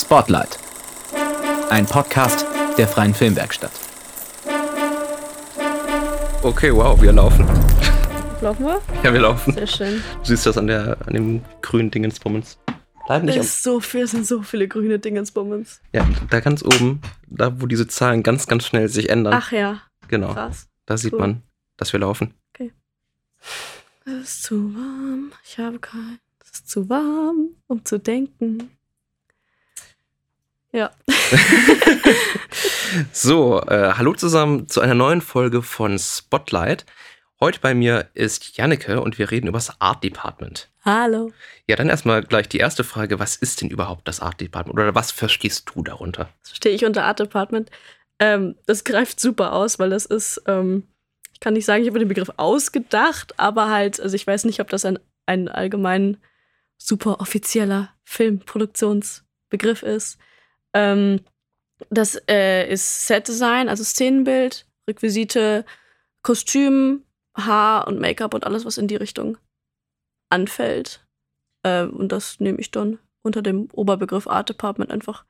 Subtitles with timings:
[0.00, 0.60] Spotlight.
[1.70, 2.46] Ein Podcast
[2.76, 3.72] der Freien Filmwerkstatt.
[6.42, 7.44] Okay, wow, wir laufen.
[8.40, 8.80] Laufen wir?
[9.02, 9.54] Ja, wir laufen.
[9.54, 10.02] Sehr schön.
[10.20, 12.58] Du siehst das an, der, an dem grünen Dingensbummens.
[13.06, 15.80] Bleib nicht Es so viel, es sind so viele grüne Dingensbummens.
[15.92, 19.34] Ja, da ganz oben, da wo diese Zahlen ganz, ganz schnell sich ändern.
[19.34, 20.32] Ach ja, genau.
[20.32, 20.68] krass.
[20.86, 21.18] Da sieht cool.
[21.18, 21.42] man,
[21.76, 22.34] dass wir laufen.
[24.04, 26.20] Es ist zu warm, ich habe kein.
[26.40, 28.70] Es ist zu warm, um zu denken.
[30.72, 30.90] Ja.
[33.12, 36.86] So, äh, hallo zusammen zu einer neuen Folge von Spotlight.
[37.38, 40.70] Heute bei mir ist Janneke und wir reden über das Art Department.
[40.84, 41.30] Hallo.
[41.66, 43.18] Ja, dann erstmal gleich die erste Frage.
[43.18, 44.78] Was ist denn überhaupt das Art Department?
[44.78, 46.30] Oder was verstehst du darunter?
[46.40, 47.70] Das verstehe ich unter Art Department.
[48.18, 50.84] Ähm, das greift super aus, weil das ist, ähm,
[51.34, 54.60] ich kann nicht sagen, ich habe den Begriff ausgedacht, aber halt, also ich weiß nicht,
[54.60, 56.16] ob das ein, ein allgemein
[56.78, 60.18] super offizieller Filmproduktionsbegriff ist.
[60.74, 61.20] Ähm,
[61.90, 65.64] das äh, ist Set-Design, also Szenenbild, Requisite,
[66.22, 67.04] Kostüm,
[67.36, 69.38] Haar und Make-up und alles, was in die Richtung
[70.30, 71.06] anfällt.
[71.64, 75.24] Ähm, und das nehme ich dann unter dem Oberbegriff Art Department einfach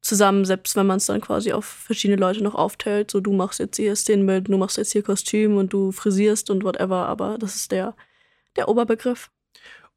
[0.00, 3.10] zusammen, selbst wenn man es dann quasi auf verschiedene Leute noch aufteilt.
[3.10, 6.64] So, du machst jetzt hier Szenenbild, du machst jetzt hier Kostüm und du frisierst und
[6.64, 7.94] whatever, aber das ist der,
[8.56, 9.30] der Oberbegriff.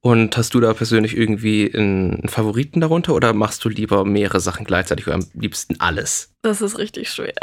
[0.06, 4.64] Und hast du da persönlich irgendwie einen Favoriten darunter oder machst du lieber mehrere Sachen
[4.64, 6.32] gleichzeitig oder am liebsten alles?
[6.44, 7.34] Das ist richtig schwer.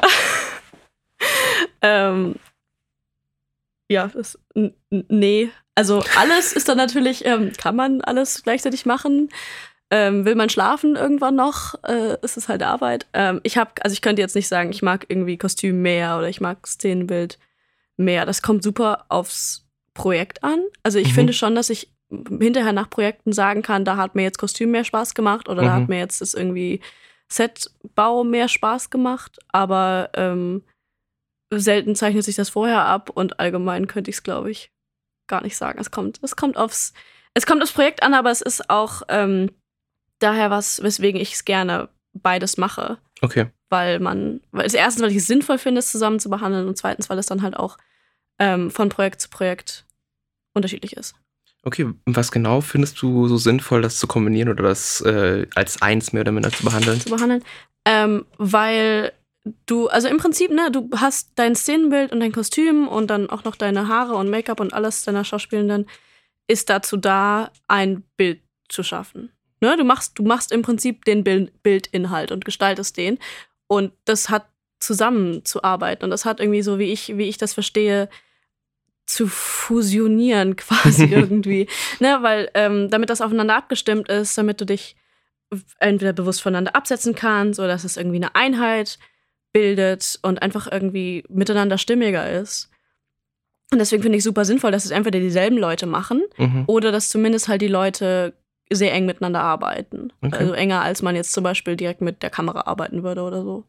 [1.82, 2.36] ähm,
[3.90, 4.38] ja, das,
[4.90, 5.50] nee.
[5.74, 9.30] Also alles ist dann natürlich, ähm, kann man alles gleichzeitig machen.
[9.90, 13.08] Ähm, will man schlafen irgendwann noch, äh, ist es halt Arbeit.
[13.12, 16.28] Ähm, ich habe, also ich könnte jetzt nicht sagen, ich mag irgendwie Kostüm mehr oder
[16.28, 17.40] ich mag Szenenbild
[17.96, 18.24] mehr.
[18.24, 20.62] Das kommt super aufs Projekt an.
[20.84, 21.14] Also ich Mhm.
[21.14, 21.88] finde schon, dass ich
[22.38, 25.68] hinterher nach Projekten sagen kann, da hat mir jetzt Kostüm mehr Spaß gemacht oder da
[25.70, 25.74] Mhm.
[25.82, 26.80] hat mir jetzt das irgendwie
[27.30, 30.62] Setbau mehr Spaß gemacht, aber ähm,
[31.50, 34.70] selten zeichnet sich das vorher ab und allgemein könnte ich es, glaube ich,
[35.28, 35.78] gar nicht sagen.
[35.80, 36.92] Es kommt, es kommt aufs,
[37.34, 39.50] es kommt aufs Projekt an, aber es ist auch ähm,
[40.18, 43.46] daher was, weswegen ich es gerne beides mache, Okay.
[43.70, 46.76] weil man, weil es erstens, weil ich es sinnvoll finde, es zusammen zu behandeln und
[46.76, 47.78] zweitens, weil es dann halt auch
[48.38, 49.86] ähm, von Projekt zu Projekt
[50.54, 51.14] unterschiedlich ist.
[51.64, 56.12] Okay, was genau findest du so sinnvoll, das zu kombinieren oder das äh, als eins
[56.12, 57.00] mehr oder minder zu behandeln?
[57.00, 57.44] zu behandeln,
[57.84, 59.12] ähm, weil
[59.66, 63.44] du, also im Prinzip, ne, du hast dein Szenenbild und dein Kostüm und dann auch
[63.44, 65.86] noch deine Haare und Make-up und alles deiner Schauspielenden
[66.48, 69.30] ist dazu da, ein Bild zu schaffen.
[69.60, 73.18] Ne, du machst, du machst im Prinzip den Bild, Bildinhalt und gestaltest den
[73.68, 74.48] und das hat
[74.80, 78.08] zusammenzuarbeiten und das hat irgendwie so, wie ich, wie ich das verstehe,
[79.06, 81.66] zu fusionieren quasi irgendwie.
[82.00, 84.96] Ne, weil ähm, damit das aufeinander abgestimmt ist, damit du dich
[85.80, 88.98] entweder bewusst voneinander absetzen kannst oder dass es irgendwie eine Einheit
[89.52, 92.70] bildet und einfach irgendwie miteinander stimmiger ist.
[93.70, 96.64] Und deswegen finde ich super sinnvoll, dass es entweder dieselben Leute machen Mhm.
[96.66, 98.34] oder dass zumindest halt die Leute
[98.70, 100.12] sehr eng miteinander arbeiten.
[100.22, 100.36] Okay.
[100.38, 103.64] Also enger, als man jetzt zum Beispiel direkt mit der Kamera arbeiten würde oder so.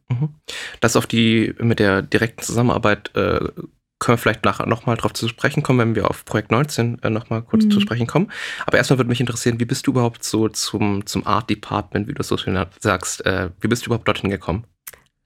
[0.79, 3.39] Das auf die mit der direkten Zusammenarbeit äh,
[4.03, 7.09] können wir vielleicht nachher nochmal drauf zu sprechen kommen, wenn wir auf Projekt 19 äh,
[7.09, 7.71] nochmal kurz Mhm.
[7.71, 8.31] zu sprechen kommen.
[8.65, 12.13] Aber erstmal würde mich interessieren, wie bist du überhaupt so zum, zum Art Department, wie
[12.13, 14.65] du es so schön sagst, äh, wie bist du überhaupt dorthin gekommen?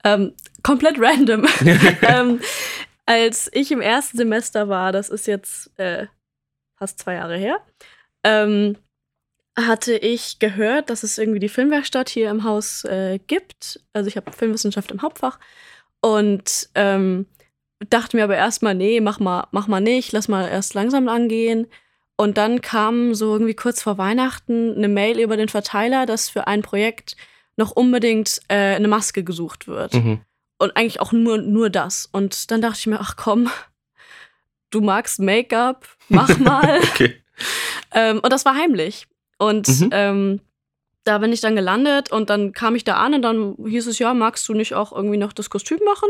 [0.04, 1.46] Ähm, komplett random.
[2.02, 2.40] ähm,
[3.06, 6.06] als ich im ersten Semester war, das ist jetzt äh,
[6.76, 7.58] fast zwei Jahre her,
[8.22, 8.76] ähm,
[9.56, 13.80] hatte ich gehört, dass es irgendwie die Filmwerkstatt hier im Haus äh, gibt.
[13.92, 15.40] Also ich habe Filmwissenschaft im Hauptfach
[16.00, 17.26] und ähm,
[17.90, 21.66] dachte mir aber erstmal, nee, mach mal, mach mal nicht, lass mal erst langsam angehen.
[22.16, 26.46] Und dann kam so irgendwie kurz vor Weihnachten eine Mail über den Verteiler, dass für
[26.48, 27.16] ein Projekt
[27.56, 29.94] noch unbedingt äh, eine Maske gesucht wird.
[29.94, 30.20] Mhm.
[30.58, 32.08] Und eigentlich auch nur, nur das.
[32.10, 33.48] Und dann dachte ich mir, ach komm,
[34.70, 36.80] du magst Make-up, mach mal.
[36.92, 37.14] Okay.
[37.94, 39.06] ähm, und das war heimlich.
[39.38, 39.90] Und Mhm.
[39.92, 40.40] ähm,
[41.04, 43.98] da bin ich dann gelandet und dann kam ich da an und dann hieß es,
[44.00, 46.08] ja, magst du nicht auch irgendwie noch das Kostüm machen?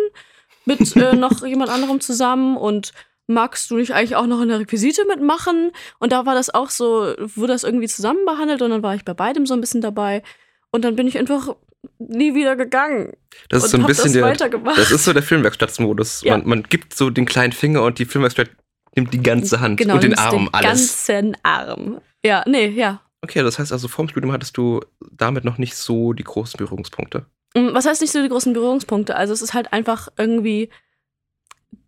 [0.69, 2.93] Mit äh, noch jemand anderem zusammen und
[3.27, 5.73] magst du nicht eigentlich auch noch in der Requisite mitmachen?
[5.99, 9.05] Und da war das auch so, wurde das irgendwie zusammen behandelt und dann war ich
[9.05, 10.23] bei beidem so ein bisschen dabei.
[10.71, 11.57] Und dann bin ich einfach
[11.99, 13.13] nie wieder gegangen.
[13.49, 16.23] Das ist so ein bisschen das der, das ist so der Filmwerkstattsmodus.
[16.23, 16.37] Ja.
[16.37, 18.51] Man, man gibt so den kleinen Finger und die Filmwerkstatt
[18.95, 21.07] nimmt die ganze Hand genau, und den Arm, den alles.
[21.07, 22.01] ganzen Arm.
[22.25, 23.01] Ja, nee, ja.
[23.23, 24.81] Okay, das heißt also, vorm Studium hattest du
[25.11, 27.27] damit noch nicht so die großen Berührungspunkte.
[27.55, 29.17] Was heißt nicht so die großen Berührungspunkte?
[29.17, 30.71] Also es ist halt einfach irgendwie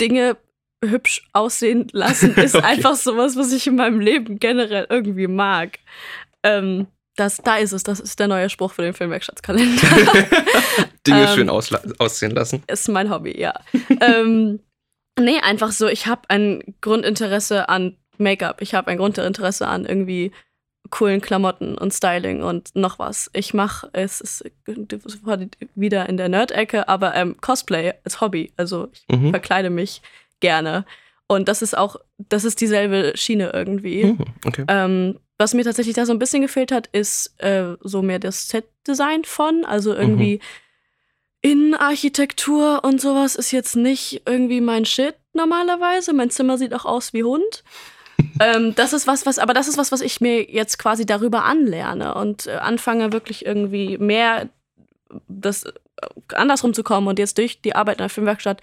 [0.01, 0.37] Dinge
[0.85, 2.65] hübsch aussehen lassen, ist Okay.
[2.67, 5.79] einfach sowas, was ich in meinem Leben generell irgendwie mag.
[6.43, 6.87] Ähm,
[7.17, 7.83] das, da ist es.
[7.83, 9.83] Das ist der neue Spruch für den Filmwerkstattskalender.
[11.07, 12.63] Dinge Ähm, schön aussehen lassen.
[12.67, 13.53] ist mein Hobby, ja.
[14.01, 14.61] ähm,
[15.19, 18.63] nee, einfach so, ich habe ein Grundinteresse an Make-up.
[18.63, 20.33] Ich habe ein Grundinteresse an irgendwie
[20.89, 23.31] coolen Klamotten und Styling und noch was.
[23.33, 24.45] Ich mache, es ist
[25.75, 28.53] wieder in der Nerd-Ecke, aber ähm, Cosplay als Hobby.
[28.57, 29.31] Also ich Mhm.
[29.31, 30.03] verkleide mich
[30.41, 30.85] gerne.
[31.29, 34.05] Und das ist auch, das ist dieselbe Schiene irgendwie.
[34.05, 34.19] Mhm.
[34.45, 34.65] Okay.
[34.67, 38.49] Ähm, was mir tatsächlich da so ein bisschen gefehlt hat, ist äh, so mehr das
[38.49, 39.65] Set-Design von.
[39.65, 40.41] Also irgendwie
[41.43, 46.13] Innenarchitektur und sowas ist jetzt nicht irgendwie mein Shit normalerweise.
[46.13, 47.65] Mein Zimmer sieht auch aus wie Hund.
[48.41, 51.45] Ähm, das ist was, was, aber das ist was, was ich mir jetzt quasi darüber
[51.45, 54.49] anlerne und äh, anfange wirklich irgendwie mehr
[55.29, 55.73] das äh,
[56.35, 57.07] andersrum zu kommen.
[57.07, 58.61] Und jetzt durch die Arbeit in der Filmwerkstatt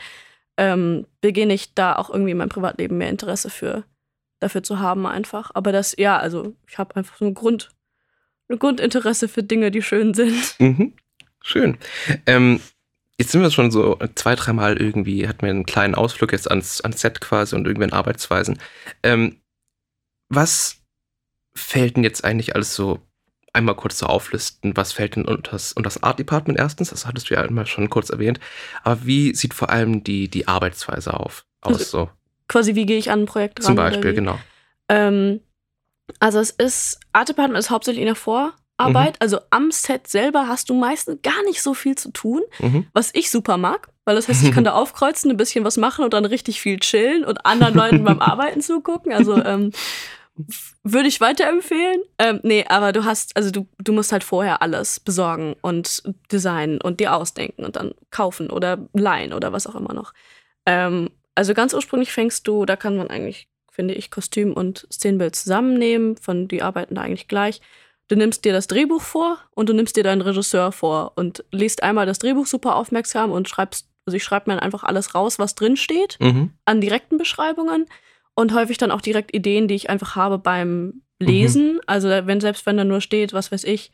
[0.57, 3.83] ähm, beginne ich da auch irgendwie in meinem Privatleben mehr Interesse für
[4.39, 5.51] dafür zu haben einfach.
[5.54, 7.69] Aber das, ja, also ich habe einfach so ein Grund,
[8.50, 10.56] ein Grundinteresse für Dinge, die schön sind.
[10.59, 10.94] Mhm.
[11.44, 11.77] Schön.
[12.25, 12.59] Ähm,
[13.18, 16.81] jetzt sind wir schon so zwei, dreimal irgendwie, hatten wir einen kleinen Ausflug jetzt ans,
[16.81, 18.59] ans Set quasi und irgendwie an Arbeitsweisen.
[19.04, 19.38] Ähm,
[20.29, 20.77] was
[21.56, 23.00] fällt denn jetzt eigentlich alles so
[23.53, 24.77] einmal kurz so auflisten?
[24.77, 26.89] Was fällt denn unter das, unter das Art Department erstens?
[26.91, 28.39] Das hattest du ja einmal schon kurz erwähnt.
[28.83, 31.74] Aber wie sieht vor allem die, die Arbeitsweise auf, aus?
[31.79, 32.09] Also, so?
[32.47, 33.65] Quasi, wie gehe ich an ein Projekt ran?
[33.65, 34.39] Zum Beispiel, genau.
[34.89, 35.41] Ähm,
[36.19, 39.13] also es ist, Art Department ist hauptsächlich in der Vorarbeit.
[39.13, 39.18] Mhm.
[39.19, 42.88] Also am Set selber hast du meistens gar nicht so viel zu tun, Mhm.
[42.94, 43.89] was ich super mag.
[44.07, 46.80] Weil das heißt, ich kann da aufkreuzen, ein bisschen was machen und dann richtig viel
[46.80, 49.12] chillen und anderen Leuten beim Arbeiten zugucken.
[49.12, 49.74] Also ähm,
[50.81, 52.04] würde ich weiterempfehlen.
[52.18, 56.80] Ähm, nee, aber du hast, also du, du musst halt vorher alles besorgen und designen
[56.80, 60.13] und dir ausdenken und dann kaufen oder leihen oder was auch immer noch.
[60.65, 65.36] Ähm, also ganz ursprünglich fängst du, da kann man eigentlich, finde ich, Kostüm und Szenenbild
[65.36, 67.59] zusammennehmen, von die arbeiten da eigentlich gleich.
[68.07, 71.83] Du nimmst dir das Drehbuch vor und du nimmst dir deinen Regisseur vor und liest
[71.83, 75.54] einmal das Drehbuch super aufmerksam und schreibst, also ich schreibe mir einfach alles raus, was
[75.56, 76.51] drin steht Mhm.
[76.65, 77.86] an direkten Beschreibungen
[78.33, 81.80] und häufig dann auch direkt Ideen, die ich einfach habe beim Lesen.
[81.88, 83.92] Also wenn selbst wenn da nur steht, was weiß ich,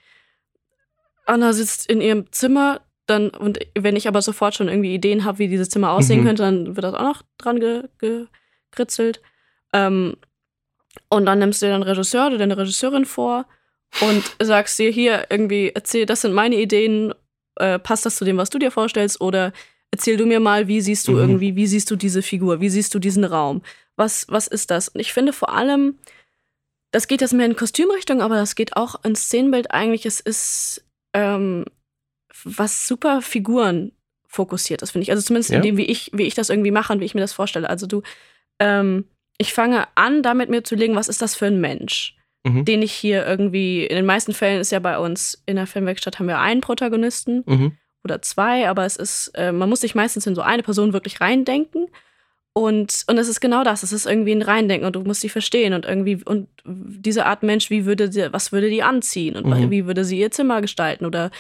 [1.26, 5.40] Anna sitzt in ihrem Zimmer, dann und wenn ich aber sofort schon irgendwie Ideen habe,
[5.40, 6.26] wie dieses Zimmer aussehen Mhm.
[6.26, 9.22] könnte, dann wird das auch noch dran ge gekritzelt.
[9.74, 10.16] Ähm,
[11.10, 13.46] und dann nimmst du dir den Regisseur oder deine Regisseurin vor
[14.02, 17.14] und sagst dir hier irgendwie, erzähl, das sind meine Ideen,
[17.56, 19.54] äh, passt das zu dem, was du dir vorstellst oder
[19.94, 21.18] erzähl du mir mal, wie siehst du Mhm.
[21.20, 23.62] irgendwie, wie siehst du diese Figur, wie siehst du diesen Raum,
[23.96, 24.90] was, was ist das?
[24.90, 26.00] Und ich finde vor allem,
[26.92, 30.84] das geht jetzt mehr in Kostümrichtung, aber das geht auch ins Szenenbild eigentlich, es ist
[31.14, 31.66] ähm,
[32.44, 33.92] was super Figuren
[34.28, 35.12] fokussiert ist, finde ich.
[35.12, 35.58] Also zumindest Ja.
[35.58, 37.70] in dem, wie ich, wie ich das irgendwie mache und wie ich mir das vorstelle.
[37.70, 38.02] Also du,
[38.60, 39.06] ähm,
[39.38, 42.16] ich fange an, damit mir zu legen, was ist das für ein Mensch,
[42.46, 42.66] Mhm.
[42.66, 46.18] den ich hier irgendwie, in den meisten Fällen ist ja bei uns in der Filmwerkstatt
[46.18, 47.78] haben wir einen Protagonisten Mhm.
[48.04, 51.22] Oder zwei, aber es ist, äh, man muss sich meistens in so eine Person wirklich
[51.22, 51.88] reindenken.
[52.56, 55.30] Und, und es ist genau das, es ist irgendwie ein Reindenken und du musst sie
[55.30, 59.48] verstehen und irgendwie, und diese Art Mensch, wie würde sie, was würde die anziehen und
[59.48, 59.72] Mhm.
[59.72, 61.32] wie würde sie ihr Zimmer gestalten oder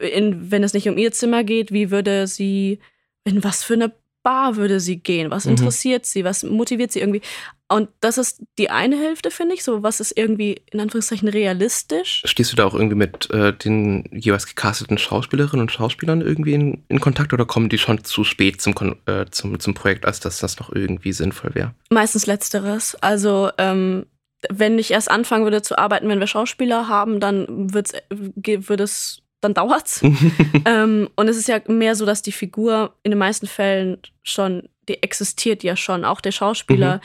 [0.00, 2.78] in, wenn es nicht um ihr Zimmer geht, wie würde sie,
[3.24, 3.92] in was für eine
[4.22, 5.52] Bar würde sie gehen, was Mhm.
[5.52, 7.22] interessiert sie, was motiviert sie irgendwie.
[7.68, 12.22] Und das ist die eine Hälfte, finde ich, so was ist irgendwie in Anführungszeichen realistisch.
[12.26, 16.84] Stehst du da auch irgendwie mit äh, den jeweils gecasteten Schauspielerinnen und Schauspielern irgendwie in,
[16.88, 18.74] in Kontakt oder kommen die schon zu spät zum,
[19.06, 21.74] äh, zum, zum Projekt, als dass das noch irgendwie sinnvoll wäre?
[21.90, 22.94] Meistens letzteres.
[23.00, 24.04] Also, ähm,
[24.50, 28.80] wenn ich erst anfangen würde zu arbeiten, wenn wir Schauspieler haben, dann wird's, äh, wird
[28.80, 30.02] es, dann dauert's.
[30.64, 34.68] ähm, und es ist ja mehr so, dass die Figur in den meisten Fällen schon,
[34.88, 36.04] die existiert ja schon.
[36.04, 37.00] Auch der Schauspieler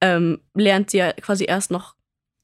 [0.00, 1.94] ähm, lernt sie ja quasi erst noch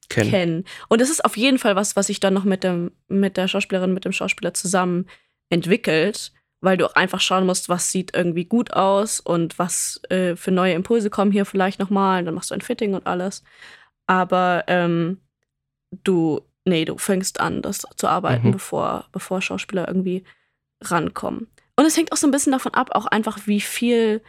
[0.09, 0.31] Kennen.
[0.31, 0.65] kennen.
[0.89, 3.49] Und es ist auf jeden Fall was, was sich dann noch mit, dem, mit der
[3.49, 5.07] Schauspielerin, mit dem Schauspieler zusammen
[5.51, 10.35] entwickelt, weil du auch einfach schauen musst, was sieht irgendwie gut aus und was äh,
[10.37, 12.25] für neue Impulse kommen hier vielleicht nochmal.
[12.25, 13.45] Dann machst du ein Fitting und alles.
[14.07, 15.21] Aber ähm,
[16.05, 18.53] du, nee, du fängst an, das zu arbeiten, Mhm.
[18.53, 20.25] bevor, bevor Schauspieler irgendwie
[20.83, 21.49] rankommen.
[21.77, 24.23] Und es hängt auch so ein bisschen davon ab, auch einfach, wie viel,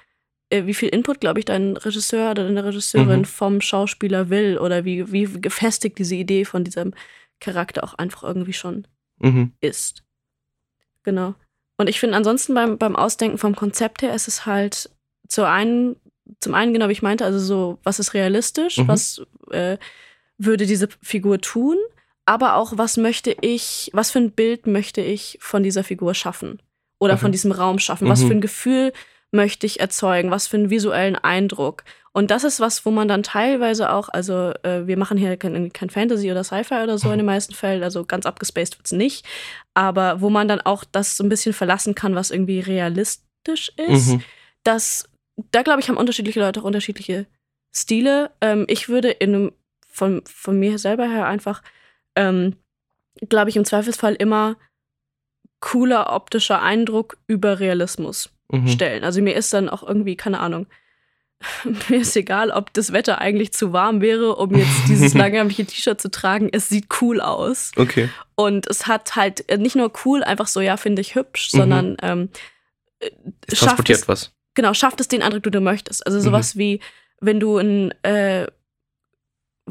[0.49, 3.25] äh, wie viel Input, glaube ich, dein Regisseur oder deine Regisseurin Mhm.
[3.25, 6.93] vom Schauspieler will oder wie, wie gefestigt diese Idee von diesem
[7.39, 8.87] Charakter auch einfach irgendwie schon
[9.19, 9.53] Mhm.
[9.61, 10.03] ist.
[11.03, 11.35] Genau.
[11.77, 14.89] Und ich finde ansonsten beim, beim Ausdenken vom Konzept her ist es halt
[15.27, 15.95] zu einen,
[16.39, 18.87] zum einen genau wie ich meinte, also so, was ist realistisch, Mhm.
[18.87, 19.77] was äh,
[20.37, 21.77] würde diese Figur tun,
[22.25, 26.61] aber auch, was möchte ich, was für ein Bild möchte ich von dieser Figur schaffen
[26.99, 27.19] oder Mhm.
[27.19, 28.27] von diesem Raum schaffen, was Mhm.
[28.27, 28.93] für ein Gefühl
[29.31, 31.83] möchte ich erzeugen, was für einen visuellen Eindruck.
[32.11, 35.71] Und das ist was, wo man dann teilweise auch, also äh, wir machen hier kein,
[35.71, 39.25] kein Fantasy oder Sci-Fi oder so in den meisten Fällen, also ganz abgespaced wird's nicht,
[39.75, 44.07] aber wo man dann auch das so ein bisschen verlassen kann, was irgendwie realistisch ist.
[44.07, 44.23] Mhm.
[44.63, 45.07] Das,
[45.51, 47.27] da glaube ich, haben unterschiedliche Leute auch unterschiedliche
[47.73, 48.31] Stile.
[48.41, 49.51] Ähm, ich würde in einem,
[49.87, 51.61] von, von mir selber her einfach,
[52.15, 52.55] ähm,
[53.29, 54.55] glaube ich, im Zweifelsfall immer
[55.59, 58.67] cooler optischer Eindruck über Realismus Mhm.
[58.67, 59.03] stellen.
[59.03, 60.65] Also mir ist dann auch irgendwie, keine Ahnung,
[61.89, 66.01] mir ist egal, ob das Wetter eigentlich zu warm wäre, um jetzt dieses langärmliche T-Shirt
[66.01, 66.49] zu tragen.
[66.51, 67.71] Es sieht cool aus.
[67.77, 68.09] Okay.
[68.35, 71.57] Und es hat halt äh, nicht nur cool, einfach so, ja, finde ich hübsch, Mhm.
[71.57, 72.29] sondern ähm,
[72.99, 73.11] äh,
[73.47, 74.31] Es schafft transportiert es, was.
[74.55, 76.05] genau, schafft es den Eindruck, den du möchtest.
[76.07, 76.79] Also sowas wie,
[77.21, 78.47] wenn du einen, äh,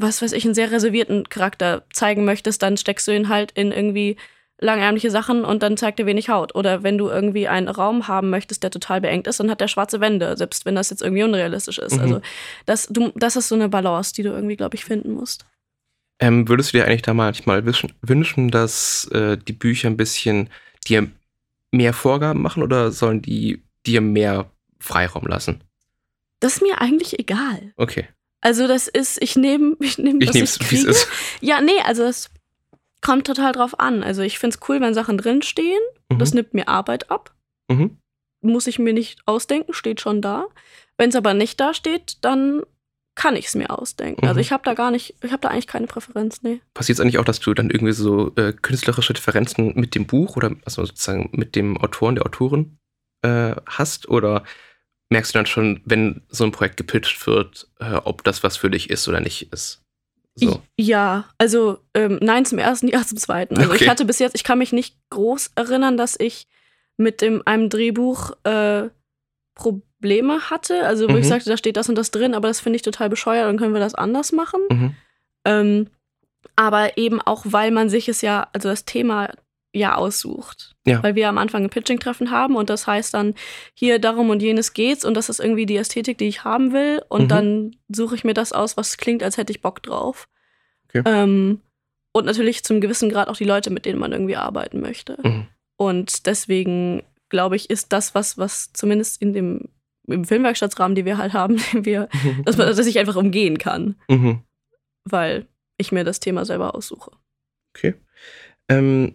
[0.01, 3.71] was weiß ich, einen sehr reservierten Charakter zeigen möchtest, dann steckst du ihn halt in
[3.71, 4.17] irgendwie
[4.61, 6.53] langärmliche Sachen und dann zeigt er wenig Haut.
[6.53, 9.67] Oder wenn du irgendwie einen Raum haben möchtest, der total beengt ist, dann hat der
[9.67, 11.95] schwarze Wände, selbst wenn das jetzt irgendwie unrealistisch ist.
[11.95, 12.01] Mhm.
[12.01, 12.21] Also
[12.65, 15.45] das, du, das ist so eine Balance, die du irgendwie, glaube ich, finden musst.
[16.19, 20.49] Ähm, würdest du dir eigentlich da manchmal wünschen, dass äh, die Bücher ein bisschen
[20.85, 21.09] dir
[21.71, 25.63] mehr Vorgaben machen oder sollen die dir mehr Freiraum lassen?
[26.41, 27.73] Das ist mir eigentlich egal.
[27.77, 28.07] Okay.
[28.41, 31.07] Also das ist, ich nehme, ich nehme, Ich was nehme ich es, wie es ist.
[31.41, 32.29] Ja, nee, also es
[33.01, 34.03] kommt total drauf an.
[34.03, 35.79] Also ich finde es cool, wenn Sachen drinstehen.
[36.09, 36.35] Das Mhm.
[36.37, 37.33] nimmt mir Arbeit ab.
[37.69, 37.97] Mhm.
[38.41, 40.45] Muss ich mir nicht ausdenken, steht schon da.
[40.97, 42.63] Wenn es aber nicht da steht, dann
[43.15, 44.25] kann ich es mir ausdenken.
[44.25, 44.41] Also Mhm.
[44.41, 46.61] ich habe da gar nicht, ich habe da eigentlich keine Präferenz, nee.
[46.73, 50.37] Passiert es eigentlich auch, dass du dann irgendwie so äh, künstlerische Differenzen mit dem Buch
[50.37, 52.77] oder also sozusagen mit dem Autoren, der Autorin
[53.21, 54.07] äh, hast?
[54.07, 54.43] Oder
[55.09, 58.69] merkst du dann schon, wenn so ein Projekt gepitcht wird, äh, ob das was für
[58.69, 59.81] dich ist oder nicht ist?
[60.35, 60.61] So.
[60.77, 63.57] Ja, also ähm, nein zum ersten, ja zum zweiten.
[63.57, 63.83] Also Okay.
[63.83, 66.47] ich hatte bis jetzt, ich kann mich nicht groß erinnern, dass ich
[66.97, 68.89] mit dem, einem Drehbuch äh,
[69.55, 70.85] Probleme hatte.
[70.85, 71.29] Also wo ich Mhm.
[71.29, 73.73] sagte, da steht das und das drin, aber das finde ich total bescheuert, dann können
[73.73, 74.61] wir das anders machen.
[74.69, 74.95] Mhm.
[75.45, 75.87] Ähm,
[76.55, 79.29] aber eben auch, weil man sich es ja, also das Thema
[79.73, 80.75] ja aussucht.
[80.87, 81.03] Ja.
[81.03, 83.35] Weil wir am Anfang ein Pitching-Treffen haben und das heißt dann,
[83.75, 87.01] hier darum und jenes geht's und das ist irgendwie die Ästhetik, die ich haben will.
[87.09, 87.27] Und Mhm.
[87.27, 90.27] dann suche ich mir das aus, was klingt, als hätte ich Bock drauf.
[90.87, 91.03] Okay.
[91.05, 91.61] Ähm,
[92.13, 95.17] und natürlich zum gewissen Grad auch die Leute, mit denen man irgendwie arbeiten möchte.
[95.23, 95.45] Mhm.
[95.77, 99.69] Und deswegen glaube ich, ist das was, was zumindest in dem
[100.07, 102.09] im Filmwerkstattsrahmen, die wir halt haben, den wir,
[102.45, 104.41] dass man, dass ich einfach umgehen kann, Mhm.
[105.05, 105.45] weil
[105.77, 107.11] ich mir das Thema selber aussuche.
[107.75, 107.93] Okay.
[108.67, 109.13] Ähm,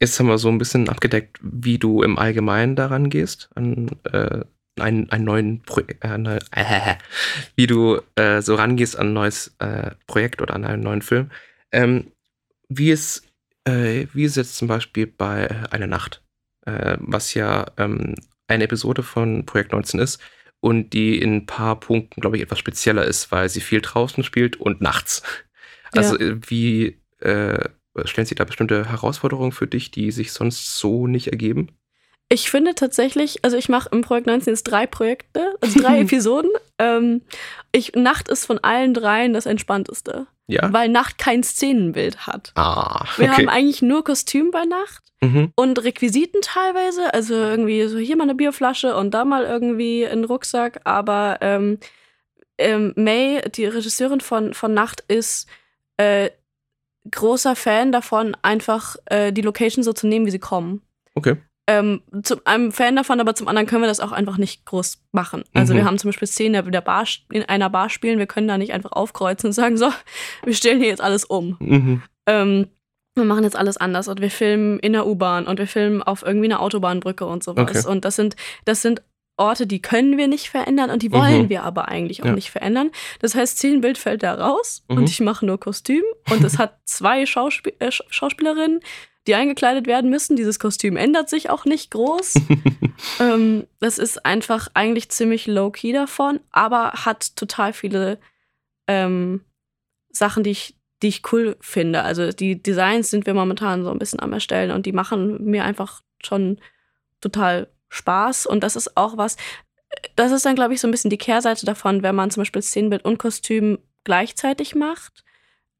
[0.00, 4.44] jetzt haben wir so ein bisschen abgedeckt, wie du im Allgemeinen daran gehst, an äh,
[4.80, 6.94] einen, einen neuen Projekt, äh, äh,
[7.56, 11.30] wie du äh, so rangehst an ein neues äh, Projekt oder an einen neuen Film.
[11.72, 12.12] Ähm,
[12.68, 13.26] wie ist,
[13.64, 16.22] äh, wie ist jetzt zum Beispiel bei äh, Eine Nacht,
[16.66, 18.14] äh, was ja ähm,
[18.46, 20.20] eine Episode von Projekt 19 ist
[20.60, 24.24] und die in ein paar Punkten, glaube ich, etwas spezieller ist, weil sie viel draußen
[24.24, 25.22] spielt und nachts.
[25.92, 27.68] Also äh, wie äh,
[28.06, 31.68] stellen sich da bestimmte Herausforderungen für dich, die sich sonst so nicht ergeben?
[32.30, 36.50] Ich finde tatsächlich, also ich mache im Projekt 19 jetzt drei Projekte, also drei Episoden.
[36.78, 37.22] Ähm,
[37.72, 40.70] ich, Nacht ist von allen dreien das entspannteste, Ja.
[40.72, 42.52] weil Nacht kein Szenenbild hat.
[42.54, 43.34] Ah, Wir okay.
[43.34, 45.52] haben eigentlich nur Kostüm bei Nacht Mhm.
[45.56, 50.22] und Requisiten teilweise, also irgendwie so hier mal eine Bierflasche und da mal irgendwie ein
[50.24, 51.78] Rucksack, aber ähm,
[52.58, 55.48] ähm, May, die Regisseurin von, von Nacht, ist
[55.96, 56.30] äh,
[57.10, 60.82] großer Fan davon, einfach äh, die Location so zu nehmen, wie sie kommen.
[61.14, 61.36] Okay.
[61.66, 65.02] Ähm, zum einem Fan davon, aber zum anderen können wir das auch einfach nicht groß
[65.12, 65.44] machen.
[65.52, 65.78] Also Mhm.
[65.78, 68.56] wir haben zum Beispiel Szenen, in der Bar, in einer Bar spielen, wir können da
[68.56, 69.90] nicht einfach aufkreuzen und sagen, so,
[70.44, 71.56] wir stellen hier jetzt alles um.
[71.60, 72.02] Mhm.
[72.26, 72.68] Ähm,
[73.16, 76.22] wir machen jetzt alles anders und wir filmen in der U-Bahn und wir filmen auf
[76.22, 77.84] irgendwie einer Autobahnbrücke und sowas.
[77.84, 77.92] Okay.
[77.92, 79.02] Und das sind, das sind
[79.38, 81.48] Orte, die können wir nicht verändern und die wollen Mhm.
[81.48, 82.32] wir aber eigentlich auch Ja.
[82.32, 82.90] nicht verändern.
[83.20, 84.96] Das heißt, Szenenbild fällt da raus Mhm.
[84.98, 88.80] und ich mache nur Kostüm und es hat zwei Schauspiel äh, Sch- Schauspielerinnen,
[89.26, 90.36] die eingekleidet werden müssen.
[90.36, 92.34] Dieses Kostüm ändert sich auch nicht groß.
[93.20, 98.18] ähm, das ist einfach eigentlich ziemlich low-key davon, aber hat total viele
[98.86, 99.42] ähm,
[100.10, 102.02] Sachen, die ich, die ich cool finde.
[102.02, 105.64] Also die Designs sind wir momentan so ein bisschen am Erstellen und die machen mir
[105.64, 106.58] einfach schon
[107.20, 108.46] total Spaß.
[108.46, 109.36] Und das ist auch was,
[110.16, 112.62] das ist dann, glaube ich, so ein bisschen die Kehrseite davon, wenn man zum Beispiel
[112.62, 115.24] Szenenbild und Kostüm gleichzeitig macht.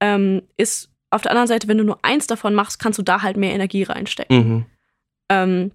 [0.01, 3.23] Ähm, ist auf der anderen Seite, wenn du nur eins davon machst, kannst du da
[3.23, 4.37] halt mehr Energie reinstecken.
[4.37, 4.67] Mhm.
[5.31, 5.71] Ähm,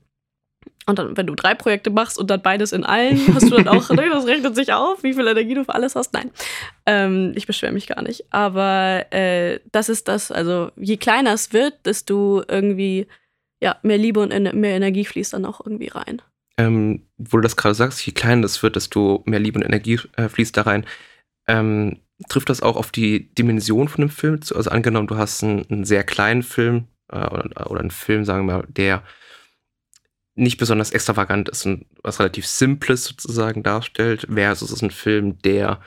[0.85, 3.67] und dann, wenn du drei Projekte machst und dann beides in allen, hast du dann
[3.67, 6.13] auch, ne, das rechnet sich auf, wie viel Energie du für alles hast.
[6.13, 6.31] Nein,
[6.85, 8.25] ähm, ich beschwere mich gar nicht.
[8.31, 13.07] Aber äh, das ist das, also je kleiner es wird, desto irgendwie,
[13.63, 16.21] ja, mehr Liebe und mehr Energie fließt dann auch irgendwie rein.
[16.57, 19.99] ähm, wo du das gerade sagst, je kleiner das wird, desto mehr Liebe und Energie
[20.17, 20.85] äh, fließt da rein.
[21.47, 24.55] Ähm, trifft das auch auf die Dimension von dem Film zu?
[24.55, 28.45] Also angenommen, du hast einen, einen sehr kleinen Film äh, oder, oder einen Film, sagen
[28.45, 29.03] wir mal, der
[30.35, 35.79] nicht besonders extravagant ist und was relativ Simples sozusagen darstellt, versus ein Film, der,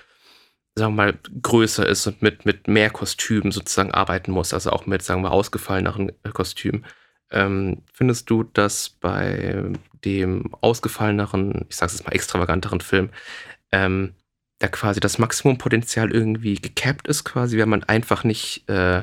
[0.76, 4.86] sagen wir mal, größer ist und mit, mit mehr Kostümen sozusagen arbeiten muss, also auch
[4.86, 6.84] mit, sagen wir, ausgefalleneren äh, Kostümen.
[7.30, 9.72] Ähm, findest du, dass bei
[10.04, 13.10] dem ausgefalleneren, ich sag's jetzt mal extravaganteren Film,
[13.72, 14.14] ähm,
[14.58, 19.02] da quasi das Maximumpotenzial irgendwie gecapped ist, quasi, wenn man einfach nicht, äh,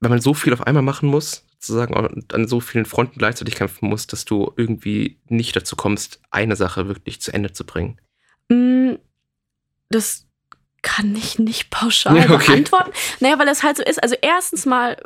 [0.00, 3.56] wenn man so viel auf einmal machen muss, sozusagen und an so vielen Fronten gleichzeitig
[3.56, 7.98] kämpfen muss, dass du irgendwie nicht dazu kommst, eine Sache wirklich zu Ende zu bringen?
[8.48, 8.94] Mm,
[9.88, 10.26] Das
[10.82, 12.52] kann ich nicht pauschal okay.
[12.52, 12.92] beantworten.
[13.18, 14.00] Naja, weil es halt so ist.
[14.00, 14.96] Also erstens mal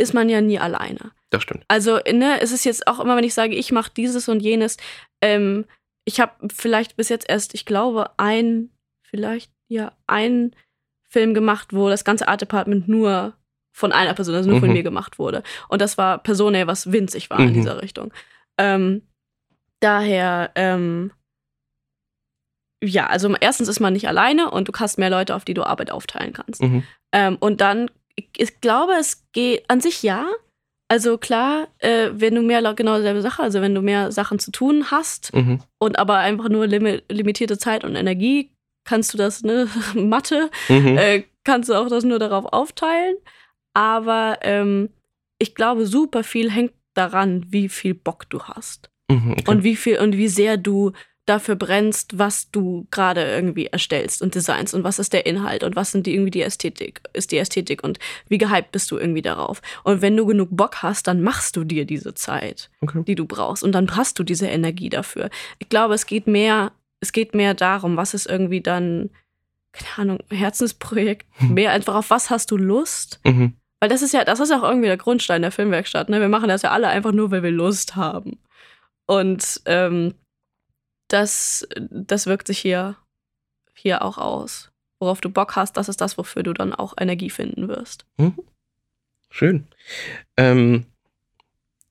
[0.00, 1.12] ist man ja nie alleine.
[1.30, 1.64] Das stimmt.
[1.68, 4.76] Also, ne, es ist jetzt auch immer, wenn ich sage, ich mache dieses und jenes,
[5.20, 5.64] ähm,
[6.04, 8.70] ich habe vielleicht bis jetzt erst, ich glaube, ein,
[9.02, 10.56] vielleicht, ja, ein
[11.08, 13.34] Film gemacht, wo das ganze Art Department nur
[13.72, 14.74] von einer Person, also nur von Mhm.
[14.74, 15.42] mir gemacht wurde.
[15.68, 17.54] Und das war Personae, was winzig war in Mhm.
[17.54, 18.12] dieser Richtung.
[18.58, 19.02] Ähm,
[19.80, 21.12] daher, ähm,
[22.82, 25.64] ja, also erstens ist man nicht alleine und du hast mehr Leute, auf die du
[25.64, 26.62] Arbeit aufteilen kannst.
[26.62, 26.82] Mhm.
[27.12, 27.90] Ähm, und dann,
[28.36, 30.26] ich, glaube, es geht an sich ja.
[30.88, 34.50] Also klar, äh, wenn du mehr, genau dieselbe Sache, also wenn du mehr Sachen zu
[34.50, 35.60] tun hast Mhm.
[35.78, 38.50] und aber einfach nur limi limitierte Zeit und Energie,
[38.84, 40.98] kannst du das, ne, Mathe, Mhm.
[40.98, 43.16] äh, kannst du auch das nur darauf aufteilen.
[43.74, 44.90] Aber ähm,
[45.38, 49.32] ich glaube, super viel hängt daran, wie viel Bock du hast Mhm.
[49.32, 49.44] Okay.
[49.50, 50.92] und wie viel und wie sehr du
[51.30, 55.76] dafür brennst, was du gerade irgendwie erstellst und designst und was ist der Inhalt und
[55.76, 59.22] was sind die irgendwie die Ästhetik, ist die Ästhetik und wie gehypt bist du irgendwie
[59.22, 59.62] darauf.
[59.84, 63.02] Und wenn du genug Bock hast, dann machst du dir diese Zeit, okay.
[63.06, 65.30] die du brauchst und dann hast du diese Energie dafür.
[65.58, 69.10] Ich glaube, es geht mehr, es geht mehr darum, was ist irgendwie dann
[69.72, 73.20] keine Ahnung, Herzensprojekt, mehr einfach auf was hast du Lust?
[73.24, 73.54] Mhm.
[73.78, 76.08] Weil das ist ja, das ist auch irgendwie der Grundstein der Filmwerkstatt.
[76.08, 76.20] Ne?
[76.20, 78.38] Wir machen das ja alle einfach nur, weil wir Lust haben.
[79.06, 80.14] Und ähm,
[81.12, 82.96] das, das wirkt sich hier,
[83.74, 84.70] hier auch aus.
[84.98, 88.04] Worauf du Bock hast, das ist das, wofür du dann auch Energie finden wirst.
[89.30, 89.66] Schön.
[90.36, 90.86] Ähm,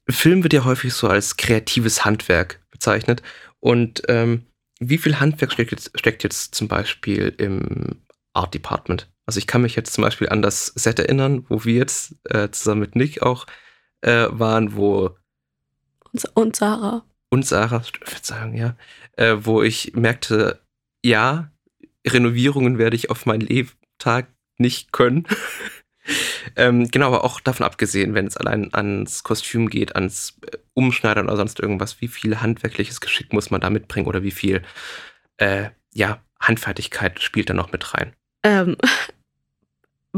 [0.07, 3.23] Film wird ja häufig so als kreatives Handwerk bezeichnet.
[3.59, 4.45] Und ähm,
[4.79, 8.01] wie viel Handwerk steckt jetzt, steckt jetzt zum Beispiel im
[8.33, 9.09] Art Department?
[9.25, 12.49] Also ich kann mich jetzt zum Beispiel an das Set erinnern, wo wir jetzt äh,
[12.51, 13.45] zusammen mit Nick auch
[14.01, 15.15] äh, waren, wo
[16.11, 17.03] Und, und Sarah.
[17.29, 18.75] Und Sarah, Verzeihung, ja,
[19.17, 20.61] äh, wo ich merkte,
[21.03, 21.51] ja,
[22.07, 25.27] Renovierungen werde ich auf meinen Lebtag nicht können.
[26.55, 31.27] ähm, genau, aber auch davon abgesehen, wenn es allein ans Kostüm geht, ans äh, Umschneidern
[31.27, 34.61] oder sonst irgendwas, wie viel handwerkliches Geschick muss man da mitbringen oder wie viel,
[35.37, 38.13] äh, ja, Handfertigkeit spielt da noch mit rein?
[38.43, 38.77] Ähm,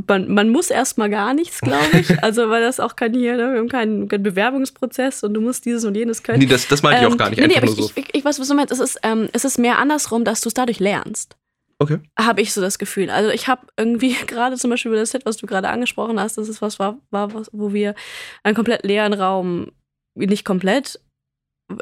[0.08, 2.10] man, man muss erstmal gar nichts, glaube ich.
[2.24, 3.52] Also, weil das auch kein hier, ne?
[3.54, 6.40] wir haben keinen, keinen Bewerbungsprozess und du musst dieses und jenes können.
[6.40, 7.92] Nee, das, das meinte ich auch gar nicht, Ähm, nee, nee, nur aber so.
[7.96, 8.72] ich, ich, ich weiß, was du meinst.
[8.72, 11.36] Es ist, ähm, es ist mehr andersrum, dass du es dadurch lernst.
[11.80, 12.00] Okay.
[12.18, 13.10] Habe ich so das Gefühl.
[13.10, 16.38] Also ich habe irgendwie gerade zum Beispiel über das Set, was du gerade angesprochen hast,
[16.38, 17.96] das ist was war, war was, wo wir
[18.44, 19.72] einen komplett leeren Raum,
[20.16, 21.00] nicht komplett,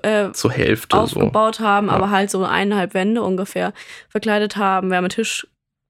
[0.03, 1.01] äh, Zur Hälfte so.
[1.03, 1.93] aufgebaut haben, Ja.
[1.93, 3.73] aber halt so eineinhalb Wände ungefähr
[4.07, 4.89] verkleidet haben.
[4.89, 5.47] Wir haben einen Tisch,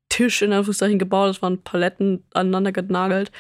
[0.10, 3.32] Tisch in Anführungszeichen gebaut, das waren Paletten aneinander genagelt,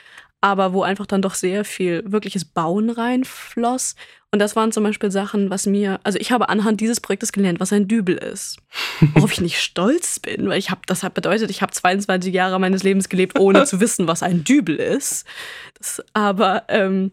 [0.41, 3.95] aber wo einfach dann doch sehr viel wirkliches Bauen reinfloss.
[4.31, 7.59] Und das waren zum Beispiel Sachen, was mir, also ich habe anhand dieses Projektes gelernt,
[7.59, 8.57] was ein Dübel ist.
[9.15, 12.59] Worauf ich nicht stolz bin, weil ich habe, das hat bedeutet, ich habe 22 Jahre
[12.59, 15.25] meines Lebens gelebt, ohne zu wissen, was ein Dübel ist.
[15.79, 17.11] Das, aber ähm,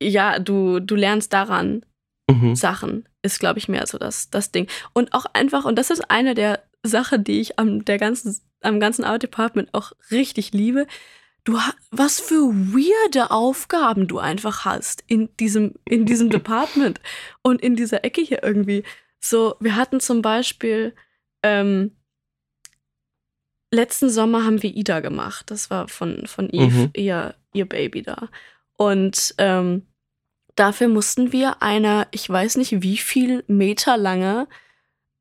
[0.00, 1.84] ja, du, du lernst daran,
[2.32, 2.54] Mhm.
[2.54, 4.68] Sachen ist, glaube ich, mehr so das, das Ding.
[4.92, 8.80] Und auch einfach, und das ist eine der Sachen, die ich am, der ganzen, am
[8.80, 10.86] ganzen Art Department auch richtig liebe.
[11.44, 11.58] Du
[11.90, 17.00] was für weirde Aufgaben du einfach hast in diesem, in diesem Department
[17.42, 18.84] und in dieser Ecke hier irgendwie.
[19.20, 20.94] So, wir hatten zum Beispiel
[21.42, 21.96] ähm,
[23.72, 25.50] letzten Sommer haben wir Ida gemacht.
[25.50, 26.90] Das war von, von Eve, Mhm.
[26.94, 28.28] ihr, ihr Baby da.
[28.76, 29.86] Und ähm,
[30.56, 34.48] dafür mussten wir eine, ich weiß nicht wie viel Meter lange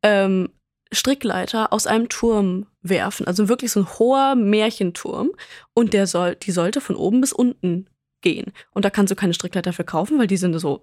[0.03, 0.49] ähm,
[0.93, 3.25] Strickleiter aus einem Turm werfen.
[3.27, 5.31] Also wirklich so ein hoher Märchenturm.
[5.73, 7.87] Und der soll, die sollte von oben bis unten
[8.21, 8.51] gehen.
[8.71, 10.77] Und da kannst du keine Strickleiter für kaufen, weil die sind so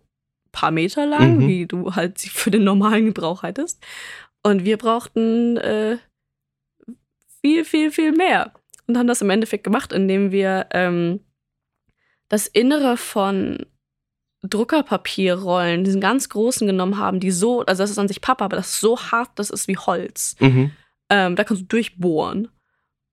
[0.47, 1.49] ein paar Meter lang, Mhm.
[1.49, 3.85] wie du halt sie für den normalen Gebrauch hättest.
[4.43, 5.99] Und wir brauchten äh,
[7.43, 8.53] viel, viel, viel mehr.
[8.87, 11.21] Und haben das im Endeffekt gemacht, indem wir ähm,
[12.29, 13.67] das Innere von
[14.43, 18.57] Druckerpapierrollen, diesen ganz großen genommen haben, die so, also das ist an sich Pappe, aber
[18.57, 20.37] das ist so hart, das ist wie Holz.
[20.39, 20.71] Mhm.
[21.11, 22.49] Ähm, da kannst du durchbohren.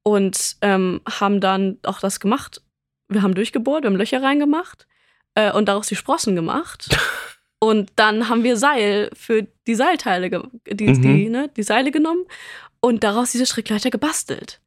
[0.03, 2.61] Und ähm, haben dann auch das gemacht.
[3.07, 4.85] Wir haben durchgebohrt, wir haben Löcher reingemacht
[5.33, 6.95] äh, und daraus die Sprossen gemacht.
[7.59, 10.29] und dann haben wir Seil für die Seilteile,
[10.71, 11.01] die, Mhm.
[11.01, 12.25] die, ne, die Seile genommen
[12.81, 14.61] und daraus diese Strickleiter gebastelt.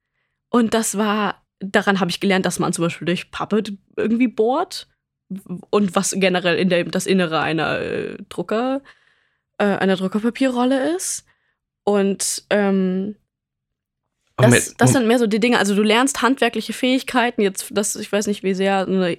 [0.51, 3.63] Und das war, daran habe ich gelernt, dass man zum Beispiel durch Pappe
[3.97, 4.89] irgendwie bohrt
[5.71, 8.83] und was generell in der, das Innere einer äh, Drucker,
[9.59, 11.25] äh, einer Druckerpapierrolle ist.
[11.85, 13.17] Und ähm,
[14.37, 15.59] das, mit- das sind mehr so die Dinge.
[15.59, 17.43] Also du lernst handwerkliche Fähigkeiten.
[17.43, 19.19] Jetzt, das, ich weiß nicht, wie sehr, eine,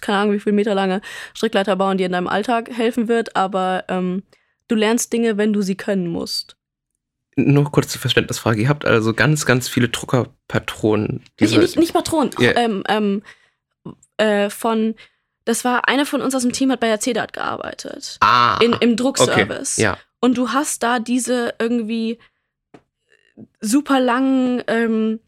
[0.00, 1.00] keine Ahnung, wie viel Meter lange
[1.34, 4.22] Strickleiter bauen, die in deinem Alltag helfen wird, aber ähm,
[4.68, 6.56] du lernst Dinge, wenn du sie können musst.
[7.36, 8.62] nur kurze Verständnisfrage.
[8.62, 11.22] Ihr habt also ganz, ganz viele Druckerpatronen.
[11.40, 12.30] Nicht, nicht, nicht Patronen.
[12.38, 12.56] Ja.
[12.56, 13.22] Ähm, ähm,
[14.16, 14.94] äh, von,
[15.50, 18.16] das war eine von uns aus dem Team, hat bei der CDAT gearbeitet.
[18.20, 19.76] Ah, In, Im Druckservice.
[19.76, 19.98] ja.
[20.20, 22.18] Und du hast da diese irgendwie
[23.60, 25.20] super langen ähm,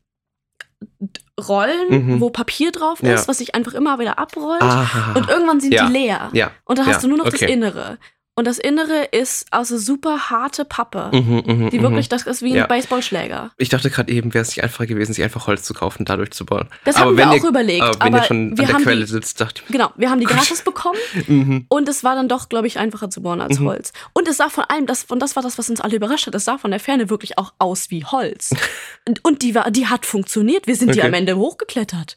[1.49, 2.21] Rollen, Mhm.
[2.21, 3.29] wo Papier drauf ist, Ja.
[3.29, 4.63] was sich einfach immer wieder abrollt.
[4.63, 5.87] Ah, Und irgendwann sind Ja.
[5.87, 6.31] die leer.
[6.33, 6.51] ja.
[6.65, 7.39] Und dann hast du nur noch okay.
[7.41, 7.99] das Innere.
[8.35, 11.11] Und das Innere ist aus so super harte Pappe.
[11.13, 11.83] Mhm, mhm, Die mhm.
[11.83, 12.67] wirklich, das ist wie ein Ja.
[12.67, 13.51] Baseballschläger.
[13.59, 16.31] Ich dachte gerade eben, wäre es nicht einfacher gewesen, sich einfach Holz zu kaufen, dadurch
[16.31, 16.69] zu bauen.
[16.87, 17.83] Das aber haben wir auch ihr, überlegt.
[17.83, 19.91] Aber wenn aber ihr schon an wir der haben Quelle die, sitzt, dachte ich Genau,
[19.97, 21.67] wir haben die gratis bekommen mir, mhm.
[21.69, 23.67] und es war dann doch, glaube ich, einfacher zu bohren als Mhm.
[23.67, 23.93] Holz.
[24.15, 26.35] Und es sah von allem, das, und das war das, was uns alle überrascht hat,
[26.35, 28.55] es sah von der Ferne wirklich auch aus wie Holz.
[29.07, 30.67] und, und die, war, die hat funktioniert.
[30.67, 31.09] Wir sind die Okay.
[31.09, 32.17] am Ende hochgeklettert.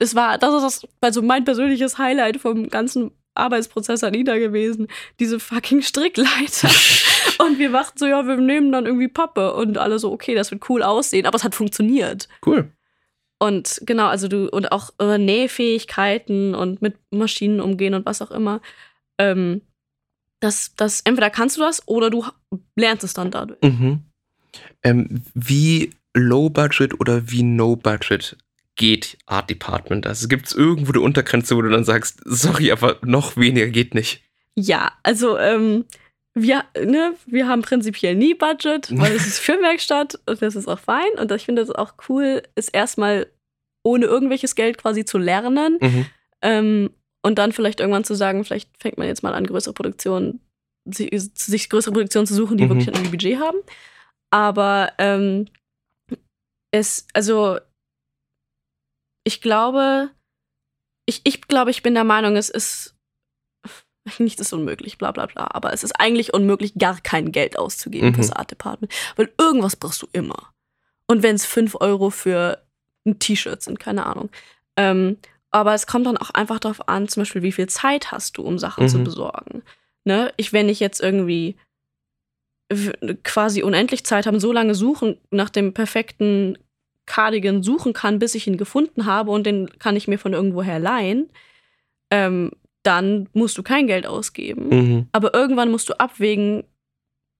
[0.00, 4.88] Es war, das ist das, also mein persönliches Highlight vom ganzen Arbeitsprozess an Ida gewesen.
[5.20, 6.70] Diese fucking Strickleiter.
[7.38, 9.54] und wir machten so, ja, wir nehmen dann irgendwie Pappe.
[9.54, 11.26] Und alle so, okay, das wird cool aussehen.
[11.26, 12.28] Aber es hat funktioniert.
[12.44, 12.70] Cool.
[13.38, 18.30] Und genau, also du, und auch äh, Nähfähigkeiten und mit Maschinen umgehen und was auch
[18.30, 18.60] immer.
[19.18, 19.62] Ähm,
[20.38, 22.24] das, das, entweder kannst du das oder du
[22.76, 23.60] lernst es dann dadurch.
[23.62, 24.02] Mhm.
[24.82, 28.36] Ähm, wie low budget oder wie no budget
[28.76, 30.06] geht Art Department?
[30.06, 33.94] Also gibt es irgendwo eine Untergrenze, wo du dann sagst, sorry, aber noch weniger geht
[33.94, 34.22] nicht.
[34.54, 35.84] Ja, also ähm,
[36.34, 40.78] wir, ne, wir haben prinzipiell nie Budget, weil es ist Filmwerkstatt und das ist auch
[40.78, 41.10] fein.
[41.18, 43.26] Und ich finde es auch cool, es erstmal
[43.82, 45.78] ohne irgendwelches Geld quasi zu lernen.
[45.80, 46.06] Mhm.
[46.42, 46.90] Ähm,
[47.22, 50.40] und dann vielleicht irgendwann zu sagen, vielleicht fängt man jetzt mal an, größere Produktionen,
[50.84, 52.68] sich, sich größere Produktionen zu suchen, die Mhm.
[52.70, 53.58] wirklich irgendwie Budget haben.
[54.30, 55.46] Aber ähm,
[56.72, 57.58] es, also
[59.24, 60.10] ich glaube,
[61.06, 62.94] ich, ich glaube, ich bin der Meinung, es ist
[64.18, 65.48] nichts ist unmöglich, bla bla bla.
[65.52, 68.14] Aber es ist eigentlich unmöglich, gar kein Geld auszugeben Mhm.
[68.14, 68.92] fürs Art Department.
[69.16, 70.52] Weil irgendwas brauchst du immer.
[71.06, 72.62] Und wenn es 5 Euro für
[73.06, 74.30] ein T-Shirt sind, keine Ahnung.
[74.76, 75.18] Ähm,
[75.50, 78.42] aber es kommt dann auch einfach darauf an, zum Beispiel, wie viel Zeit hast du,
[78.42, 79.04] um Sachen zu Mhm.
[79.04, 79.62] besorgen.
[80.04, 80.32] Ne?
[80.36, 81.56] Ich, wenn ich jetzt irgendwie
[83.22, 86.56] quasi unendlich Zeit habe, so lange suchen, nach dem perfekten
[87.06, 90.78] Cardigan suchen kann, bis ich ihn gefunden habe und den kann ich mir von irgendwoher
[90.78, 91.30] leihen,
[92.10, 94.68] ähm, dann musst du kein Geld ausgeben.
[94.68, 95.06] Mhm.
[95.12, 96.64] Aber irgendwann musst du abwägen,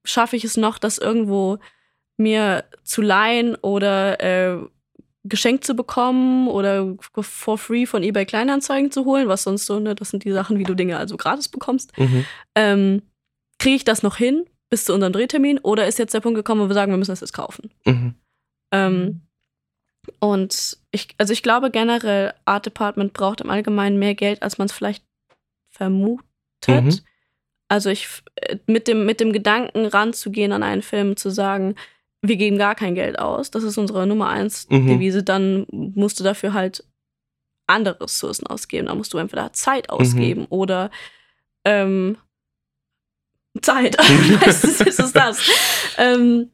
[0.05, 1.59] schaffe ich es noch, das irgendwo
[2.17, 4.59] mir zu leihen oder äh,
[5.25, 9.95] geschenkt zu bekommen oder for free von eBay Kleinanzeigen zu holen, was sonst so, ne,
[9.95, 11.97] das sind die Sachen, wie du Dinge also gratis bekommst.
[11.99, 12.25] Mhm.
[12.55, 13.03] Ähm,
[13.59, 16.63] Kriege ich das noch hin bis zu unserem Drehtermin oder ist jetzt der Punkt gekommen,
[16.63, 17.71] wo wir sagen, wir müssen das jetzt kaufen?
[17.85, 18.15] Mhm.
[18.73, 19.21] Ähm,
[20.19, 24.67] und ich, also ich glaube generell, Art Department braucht im Allgemeinen mehr Geld, als man
[24.67, 25.05] es vielleicht
[25.71, 26.25] vermutet.
[26.69, 26.99] Mhm.
[27.69, 31.75] Also ich äh, mit dem, mit dem Gedanken ranzugehen an einen Film, zu sagen,
[32.21, 34.87] wir geben gar kein Geld aus, das ist unsere Nummer eins Mhm.
[34.87, 36.85] Devise, dann musst du dafür halt
[37.67, 38.87] andere Ressourcen ausgeben.
[38.87, 40.91] Dann musst du entweder Zeit ausgeben oder
[41.65, 42.17] ähm,
[43.61, 43.97] Zeit.
[44.41, 45.41] Meistens ist es das.
[45.99, 46.51] ähm,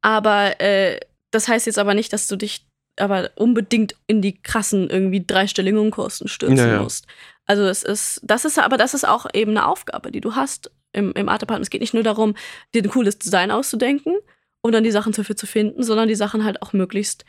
[0.00, 4.90] aber äh, das heißt jetzt aber nicht, dass du dich aber unbedingt in die krassen
[4.90, 6.82] irgendwie dreistelligen Unkosten stürzen Ja, ja.
[6.82, 7.06] musst.
[7.46, 10.70] Also es ist, das ist, aber das ist auch eben eine Aufgabe, die du hast
[10.92, 11.66] im, im Art Department.
[11.66, 12.34] Es geht nicht nur darum,
[12.74, 14.16] dir ein cooles Design auszudenken
[14.60, 17.24] und dann die Sachen dafür zu finden, sondern die Sachen halt auch möglichst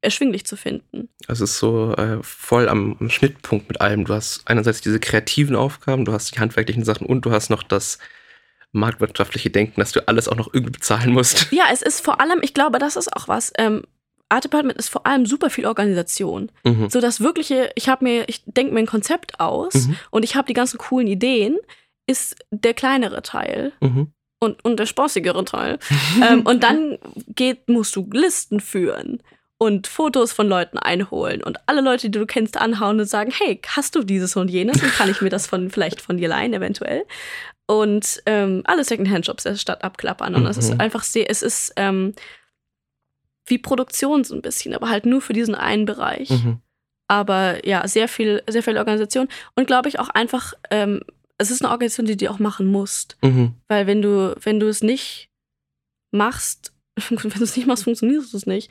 [0.00, 1.08] erschwinglich zu finden.
[1.26, 4.04] Also es ist so äh, voll am, am Schnittpunkt mit allem.
[4.04, 7.62] Du hast einerseits diese kreativen Aufgaben, du hast die handwerklichen Sachen und du hast noch
[7.64, 7.98] das
[8.72, 11.50] marktwirtschaftliche Denken, dass du alles auch noch irgendwie bezahlen musst.
[11.52, 13.52] Ja, es ist vor allem, ich glaube, das ist auch was.
[13.58, 13.82] Ähm,
[14.30, 16.52] Art Department ist vor allem super viel Organisation.
[16.64, 16.90] Mhm.
[16.90, 19.96] So das wirkliche, ich habe mir, ich denke mir ein Konzept aus Mhm.
[20.10, 21.56] und ich habe die ganzen coolen Ideen,
[22.06, 24.12] ist der kleinere Teil Mhm.
[24.40, 25.78] und, und der spaßigere Teil.
[26.30, 29.22] ähm, und dann geht, musst du Listen führen
[29.56, 33.60] und Fotos von Leuten einholen und alle Leute, die du kennst, anhauen und sagen, hey,
[33.66, 36.52] hast du dieses und jenes und kann ich mir das von vielleicht von dir leihen
[36.52, 37.04] eventuell
[37.68, 40.62] und ähm, alle Secondhand-Shops der Stadt abklappern und es Mhm.
[40.62, 42.14] ist einfach sehr, es ist ähm,
[43.46, 46.30] wie Produktion so ein bisschen, aber halt nur für diesen einen Bereich.
[46.30, 46.60] Mhm.
[47.08, 51.00] Aber ja, sehr viel, sehr viel Organisation und glaube ich auch einfach, ähm,
[51.38, 53.16] es ist eine Organisation, die du auch machen musst.
[53.22, 53.54] Mhm.
[53.68, 55.28] Weil wenn du, wenn du es nicht
[56.10, 56.72] machst,
[57.08, 58.70] wenn du es nicht machst, funktioniert es nicht.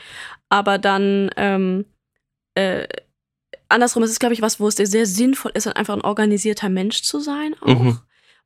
[0.49, 1.85] Aber dann, ähm,
[2.55, 2.87] äh,
[3.69, 6.69] andersrum ist es, glaube ich, was, wo es dir sehr sinnvoll ist, einfach ein organisierter
[6.69, 7.67] Mensch zu sein auch.
[7.79, 7.99] Mhm.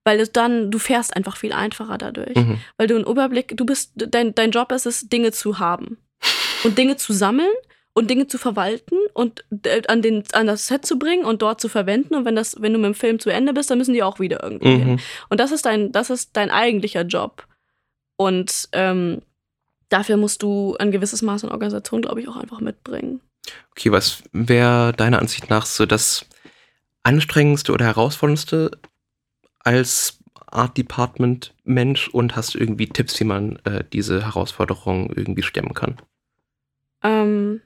[0.04, 2.36] Weil du dann, du fährst einfach viel einfacher dadurch.
[2.36, 2.60] Mhm.
[2.78, 5.98] Weil du einen Überblick, du bist, dein, dein Job ist es, Dinge zu haben.
[6.64, 7.52] Und Dinge zu sammeln
[7.94, 11.60] und Dinge zu verwalten und äh, an, den, an das Set zu bringen und dort
[11.60, 12.16] zu verwenden.
[12.16, 14.20] Und wenn das, wenn du mit dem Film zu Ende bist, dann müssen die auch
[14.20, 14.92] wieder irgendwo hin.
[14.92, 15.00] Mhm.
[15.30, 17.48] Und das ist dein, das ist dein eigentlicher Job.
[18.16, 19.22] Und ähm,
[19.90, 23.20] dafür musst du ein gewisses Maß an Organisation, glaube ich, auch einfach mitbringen.
[23.72, 26.26] Okay, was wäre deiner Ansicht nach so das
[27.04, 28.72] anstrengendste oder herausforderndste
[29.64, 35.74] als Art Department Mensch und hast irgendwie Tipps, wie man äh, diese Herausforderung irgendwie stemmen
[35.74, 35.98] kann?
[37.04, 37.62] Ähm,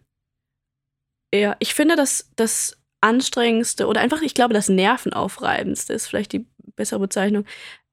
[1.33, 6.45] ja, ich finde, dass das anstrengendste oder einfach, ich glaube, das nervenaufreibendste ist vielleicht die
[6.75, 7.45] bessere Bezeichnung,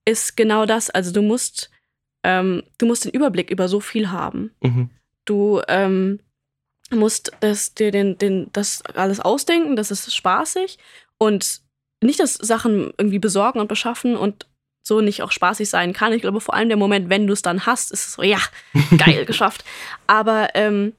[0.04, 0.90] ist genau das.
[0.90, 1.70] Also du musst,
[2.22, 4.52] ähm, du musst den Überblick über so viel haben.
[4.60, 4.90] Mhm.
[5.24, 6.20] Du ähm,
[6.90, 10.78] musst das, dir den, den, das alles ausdenken, das ist spaßig
[11.18, 11.61] und
[12.02, 14.46] nicht, dass Sachen irgendwie besorgen und beschaffen und
[14.84, 16.12] so nicht auch spaßig sein kann.
[16.12, 18.38] Ich glaube, vor allem der Moment, wenn du es dann hast, ist es so, ja,
[18.98, 19.64] geil, geschafft.
[20.06, 20.92] Aber ähm,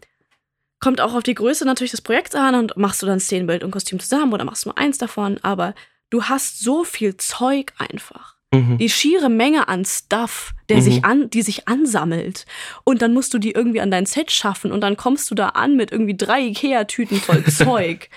[0.80, 3.72] kommt auch auf die Größe natürlich des Projekts an und machst du dann Szenenbild und
[3.72, 5.76] Kostüm zusammen oder machst nur eins davon, aber
[6.10, 8.78] du hast so viel Zeug einfach Mhm.
[8.78, 10.82] die schiere Menge an Stuff, der Mhm.
[10.82, 12.46] sich an, die sich ansammelt.
[12.84, 15.50] Und dann musst du die irgendwie an dein Set schaffen und dann kommst du da
[15.50, 18.10] an mit irgendwie drei Ikea-Tüten voll Zeug.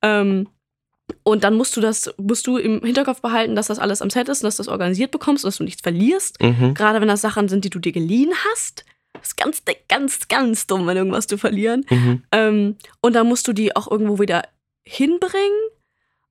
[0.00, 0.48] ähm,
[1.24, 4.28] und dann musst du das, musst du im Hinterkopf behalten, dass das alles am Set
[4.28, 6.40] ist und dass du das organisiert bekommst und dass du nichts verlierst.
[6.40, 6.74] Mhm.
[6.74, 8.84] Gerade wenn das Sachen sind, die du dir geliehen hast.
[9.14, 11.86] Das ist ganz, ganz, ganz dumm, wenn irgendwas zu verlieren.
[11.88, 12.22] Mhm.
[12.30, 14.42] Ähm, und dann musst du die auch irgendwo wieder
[14.86, 15.70] hinbringen.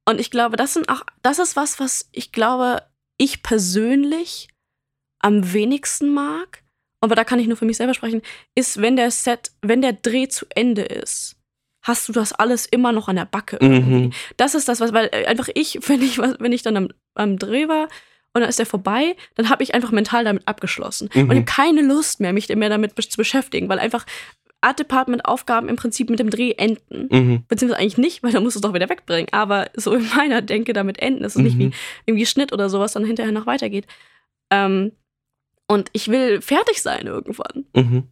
[0.06, 2.84] Und ich glaube, das sind auch, das ist was, was ich glaube,
[3.18, 4.50] ich persönlich
[5.20, 6.62] am wenigsten mag.
[7.02, 8.22] Aber da kann ich nur für mich selber sprechen,
[8.54, 11.36] ist, wenn der Set, wenn der Dreh zu Ende ist,
[11.84, 13.64] hast du das alles immer noch an der Backe.
[13.64, 14.12] Mhm.
[14.38, 17.38] Das ist das, was, weil äh, einfach ich, wenn ich, wenn ich dann am, am
[17.38, 17.84] Dreh war
[18.34, 21.10] und dann ist der vorbei, dann habe ich einfach mental damit abgeschlossen.
[21.14, 21.22] Mhm.
[21.22, 24.06] Und ich habe keine Lust mehr, mich mehr damit zu beschäftigen, weil einfach
[24.62, 27.10] Art Department Aufgaben im Prinzip mit dem Dreh enden.
[27.12, 27.44] Mhm.
[27.50, 29.28] Beziehungsweise eigentlich nicht, weil dann musst du es doch wieder wegbringen.
[29.34, 31.26] Aber so in meiner Denke damit enden.
[31.26, 31.74] Es ist nicht wie Mhm.
[32.06, 33.86] irgendwie Schnitt oder sowas dann hinterher noch weitergeht.
[34.50, 34.94] Ähm,
[35.68, 37.66] und ich will fertig sein irgendwann.
[37.76, 38.04] Mhm.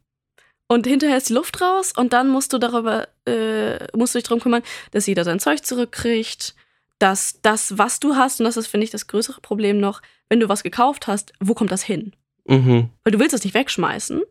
[0.71, 4.23] Und hinterher ist die Luft raus und dann musst du darüber, äh, musst du dich
[4.23, 6.55] darum kümmern, dass jeder sein Zeug zurückkriegt,
[6.97, 10.39] dass das, was du hast, und das ist, finde ich, das größere Problem noch, wenn
[10.39, 12.13] du was gekauft hast, wo kommt das hin?
[12.45, 12.87] Mhm.
[13.03, 14.21] Weil du willst es nicht wegschmeißen.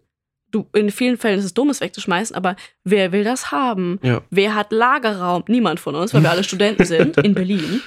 [0.50, 4.00] Du, in vielen Fällen ist es dumm, es wegzuschmeißen, aber wer will das haben?
[4.03, 4.22] Ja.
[4.31, 5.44] Wer hat Lagerraum?
[5.46, 7.83] Niemand von uns, weil wir alle Studenten sind in Berlin.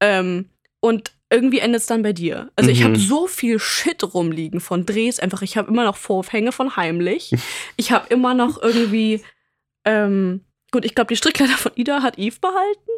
[0.00, 0.48] Ähm,
[0.80, 2.50] und irgendwie endet es dann bei dir.
[2.56, 2.84] Also ich Mhm.
[2.84, 5.18] habe so viel Shit rumliegen von Drehs.
[5.20, 7.32] Einfach, ich habe immer noch Vorhänge von heimlich.
[7.76, 9.22] Ich habe immer noch irgendwie,
[9.84, 12.90] ähm, gut, ich glaube, die Strickleiter von Ida hat Eve behalten.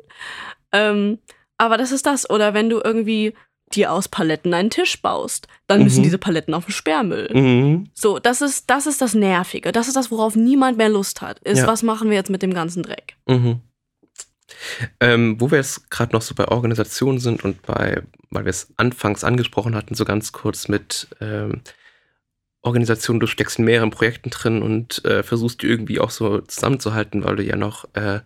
[0.73, 1.19] Ähm,
[1.59, 2.29] aber das ist das.
[2.31, 3.35] Oder wenn du irgendwie
[3.75, 6.05] dir aus Paletten einen Tisch baust, dann müssen Mhm.
[6.05, 7.31] diese Paletten auf den Sperrmüll.
[7.33, 7.91] Mhm.
[7.95, 9.71] So, das ist, das ist das Nervige.
[9.71, 11.39] Das ist das, worauf niemand mehr Lust hat.
[11.41, 11.67] Ist, Ja.
[11.69, 13.17] was machen wir jetzt mit dem ganzen Dreck?
[13.29, 13.61] Mhm.
[15.01, 18.73] Ähm, wo wir jetzt gerade noch so bei Organisationen sind und bei, weil wir es
[18.77, 21.63] anfangs angesprochen hatten, so ganz kurz mit ähm,
[22.63, 27.25] Organisationen, du steckst in mehreren Projekten drin und äh, versuchst die irgendwie auch so zusammenzuhalten,
[27.25, 28.21] weil du ja noch äh,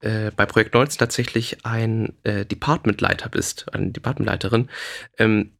[0.00, 4.68] äh, bei Projekt 19 tatsächlich ein äh, Departmentleiter bist, eine Departmentleiterin.
[5.18, 5.52] Ähm,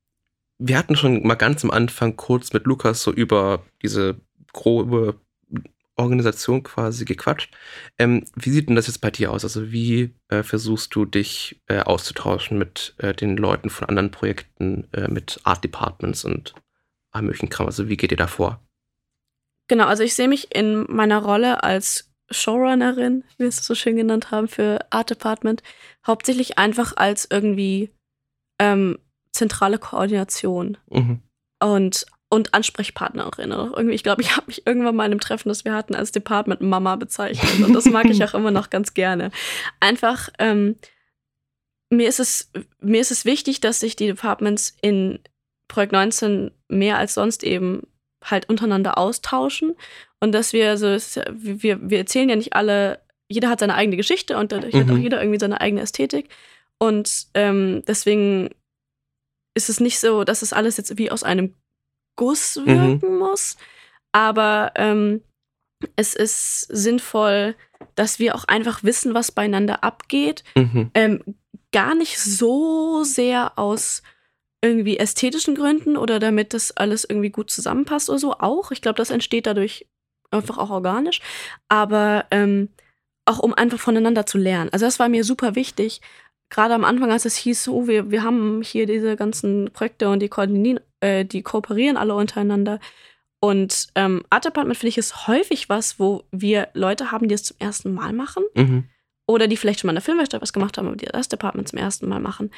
[0.58, 4.20] wir hatten schon mal ganz am Anfang kurz mit Lukas so über diese
[4.52, 5.20] grobe
[5.96, 7.54] Organisation quasi gequatscht.
[7.98, 9.44] Ähm, wie sieht denn das jetzt bei dir aus?
[9.44, 14.86] Also wie äh, versuchst du dich äh, auszutauschen mit äh, den Leuten von anderen Projekten,
[14.92, 16.54] äh, mit Art Departments und
[17.12, 17.66] allem möglichen Kram?
[17.66, 18.60] Also wie geht ihr da vor?
[19.68, 23.96] Genau, also ich sehe mich in meiner Rolle als Showrunnerin, wie wir es so schön
[23.96, 25.62] genannt haben, für Art Department,
[26.06, 27.90] hauptsächlich einfach als irgendwie
[28.58, 28.98] ähm,
[29.32, 31.20] zentrale Koordination Mhm.
[31.62, 33.50] und, und Ansprechpartnerin.
[33.50, 36.12] Irgendwie, ich glaube, ich habe mich irgendwann mal in einem Treffen, das wir hatten, als
[36.12, 37.60] Department Mama bezeichnet.
[37.66, 39.30] Und das mag ich auch immer noch ganz gerne.
[39.80, 40.76] Einfach, ähm,
[41.90, 45.20] mir ist es, mir ist es wichtig, dass sich die Departments in
[45.68, 47.86] Projekt 19 mehr als sonst eben
[48.24, 49.76] halt untereinander austauschen.
[50.20, 53.96] Und dass wir so, es wir, wir erzählen ja nicht alle, jeder hat seine eigene
[53.96, 54.92] Geschichte und dadurch hat Mhm.
[54.94, 56.28] auch jeder irgendwie seine eigene Ästhetik.
[56.78, 58.50] Und ähm, deswegen
[59.54, 61.54] ist es nicht so, dass es alles jetzt wie aus einem
[62.16, 62.66] Guss Mhm.
[62.66, 63.56] wirken muss.
[64.12, 65.22] Aber ähm,
[65.96, 67.54] es ist sinnvoll,
[67.94, 70.42] dass wir auch einfach wissen, was beieinander abgeht.
[70.54, 70.90] Mhm.
[70.94, 71.22] Ähm,
[71.72, 74.02] gar nicht so sehr aus
[74.62, 78.70] irgendwie ästhetischen Gründen oder damit das alles irgendwie gut zusammenpasst oder so auch.
[78.70, 79.86] Ich glaube, das entsteht dadurch
[80.30, 81.20] einfach auch organisch.
[81.68, 82.70] Aber ähm,
[83.26, 84.70] auch um einfach voneinander zu lernen.
[84.72, 86.00] Also das war mir super wichtig.
[86.48, 90.20] Gerade am Anfang, als es hieß, oh, wir, wir haben hier diese ganzen Projekte und
[90.20, 92.78] die koordinieren, äh, die kooperieren alle untereinander.
[93.40, 97.44] Und ähm, Art Department finde ich ist häufig was, wo wir Leute haben, die es
[97.44, 98.84] zum ersten Mal machen Mhm.
[99.28, 101.68] oder die vielleicht schon mal in der Filmwerkstatt was gemacht haben, aber die das Department
[101.68, 102.50] zum ersten Mal machen.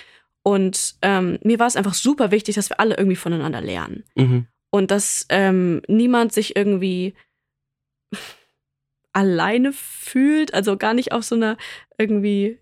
[0.45, 4.05] Und ähm, mir war es einfach super wichtig, dass wir alle irgendwie voneinander lernen.
[4.15, 4.47] Mhm.
[4.71, 7.15] Und dass ähm, niemand sich irgendwie
[9.13, 11.57] alleine fühlt, also gar nicht auf so einer
[11.99, 12.59] irgendwie,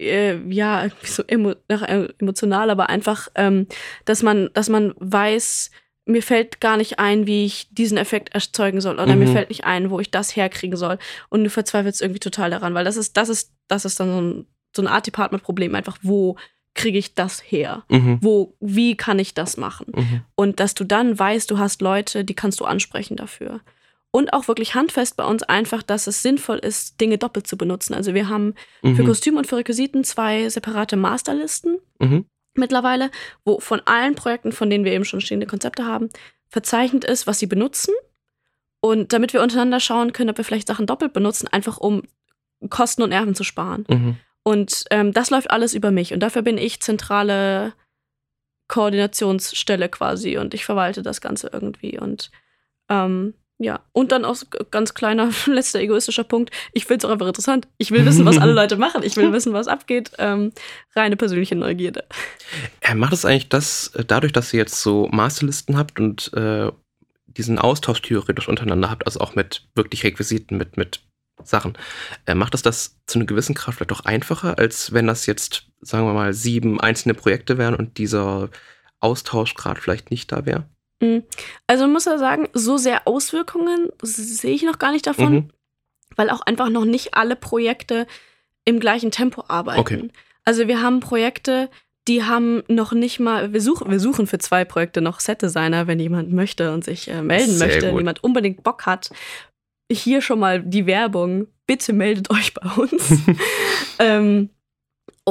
[0.00, 3.66] äh, ja, irgendwie so emo äh, emotional, aber einfach, ähm,
[4.04, 5.70] dass man, dass man weiß,
[6.06, 9.32] mir fällt gar nicht ein, wie ich diesen Effekt erzeugen soll oder mir Mhm.
[9.32, 12.84] fällt nicht ein, wo ich das herkriegen soll und du verzweifelst irgendwie total daran, weil
[12.84, 15.98] das ist, das ist, das ist dann so ein, so ein Art Department Problem, einfach
[16.02, 16.36] wo
[16.74, 17.84] kriege ich das her?
[17.88, 18.18] Mhm.
[18.20, 19.86] Wo, wie kann ich das machen?
[19.94, 20.22] Mhm.
[20.36, 23.60] Und dass du dann weißt, du hast Leute, die kannst du ansprechen dafür.
[24.12, 27.94] Und auch wirklich handfest bei uns einfach, dass es sinnvoll ist, Dinge doppelt zu benutzen.
[27.94, 29.06] Also wir haben für Mhm.
[29.06, 32.24] Kostüm und für Requisiten zwei separate Masterlisten Mhm.
[32.54, 33.10] mittlerweile,
[33.44, 36.08] wo von allen Projekten, von denen wir eben schon stehende Konzepte haben,
[36.48, 37.94] verzeichnet ist, was sie benutzen.
[38.80, 42.02] Und damit wir untereinander schauen können, ob wir vielleicht Sachen doppelt benutzen, einfach um
[42.68, 43.84] Kosten und Nerven zu sparen.
[43.88, 44.16] Mhm.
[44.42, 46.12] Und ähm, das läuft alles über mich.
[46.12, 47.74] Und dafür bin ich zentrale
[48.68, 50.38] Koordinationsstelle quasi.
[50.38, 51.98] Und ich verwalte das Ganze irgendwie.
[51.98, 52.30] Und
[52.88, 54.36] ähm, ja, und dann auch
[54.70, 56.50] ganz kleiner, letzter egoistischer Punkt.
[56.72, 57.68] Ich finde es auch einfach interessant.
[57.76, 59.02] Ich will wissen, was alle Leute machen.
[59.02, 60.12] Ich will wissen, was abgeht.
[60.18, 60.52] Ähm,
[60.96, 62.04] reine persönliche Neugierde.
[62.80, 66.72] Äh, macht es eigentlich das, äh, dadurch, dass ihr jetzt so Masterlisten habt und äh,
[67.26, 71.00] diesen Austausch theoretisch untereinander habt, also auch mit wirklich Requisiten, mit, mit
[71.44, 71.76] Sachen,
[72.24, 75.66] äh, macht es das zu einer gewissen Kraft vielleicht auch einfacher, als wenn das jetzt,
[75.82, 78.48] sagen wir mal, sieben einzelne Projekte wären und dieser
[79.00, 80.64] Austausch gerade vielleicht nicht da wäre?
[81.66, 85.48] Also man muss ja sagen, so sehr Auswirkungen sehe ich noch gar nicht davon, Mhm.
[86.16, 88.06] weil auch einfach noch nicht alle Projekte
[88.64, 89.80] im gleichen Tempo arbeiten.
[89.80, 90.08] Okay.
[90.44, 91.70] Also wir haben Projekte,
[92.08, 96.00] die haben noch nicht mal, wir suchen, wir suchen für zwei Projekte noch Set-Designer, wenn
[96.00, 97.88] jemand möchte und sich äh, melden Sehr möchte, gut.
[97.90, 99.10] wenn jemand unbedingt Bock hat.
[99.90, 101.46] Hier schon mal die Werbung.
[101.66, 103.12] Bitte meldet euch bei uns.
[103.98, 104.50] ähm,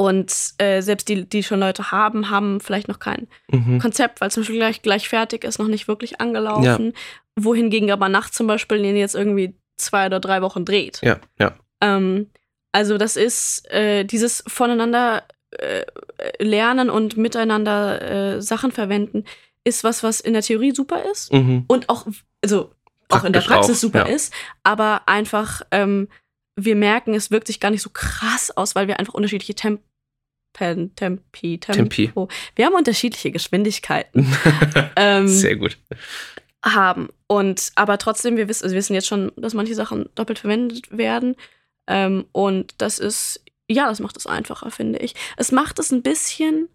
[0.00, 3.78] und äh, selbst die, die schon Leute haben, haben vielleicht noch kein Mhm.
[3.78, 6.92] Konzept, weil zum Beispiel gleich, gleich fertig ist, noch nicht wirklich angelaufen.
[7.36, 11.00] Wohingegen aber Nacht zum Beispiel den jetzt irgendwie zwei oder drei Wochen dreht.
[11.02, 11.54] Ja, ja.
[11.80, 12.30] Ähm,
[12.72, 15.84] also das ist äh, dieses voneinander äh,
[16.38, 19.24] lernen und miteinander äh, Sachen verwenden,
[19.64, 21.64] ist was, was in der Theorie super ist Mhm.
[21.66, 22.06] und auch,
[22.42, 22.72] also
[23.08, 24.14] auch in der Praxis auch, super ja.
[24.14, 24.32] ist,
[24.62, 26.08] aber einfach ähm,
[26.56, 29.54] wir merken, es wirkt sich gar nicht so krass aus, weil wir einfach unterschiedliche
[30.60, 32.28] Tempen, Tempi, Tempo.
[32.54, 34.26] Wir haben unterschiedliche Geschwindigkeiten
[34.96, 35.78] ähm, Sehr gut.
[36.64, 37.08] haben.
[37.26, 40.96] Und aber trotzdem, wir wissen, also wir wissen jetzt schon, dass manche Sachen doppelt verwendet
[40.96, 41.34] werden.
[41.86, 45.14] Ähm, und das ist, ja, das macht es einfacher, finde ich.
[45.36, 46.68] Es macht es ein bisschen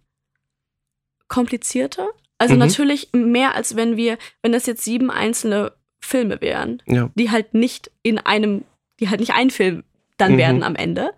[1.27, 2.09] komplizierter.
[2.37, 2.59] Also Mhm.
[2.59, 7.09] natürlich mehr, als wenn wir, wenn das jetzt sieben einzelne Filme wären, Ja.
[7.15, 8.63] die halt nicht in einem,
[8.99, 9.83] die halt nicht ein Film
[10.17, 10.37] dann Mhm.
[10.37, 11.11] werden am Ende.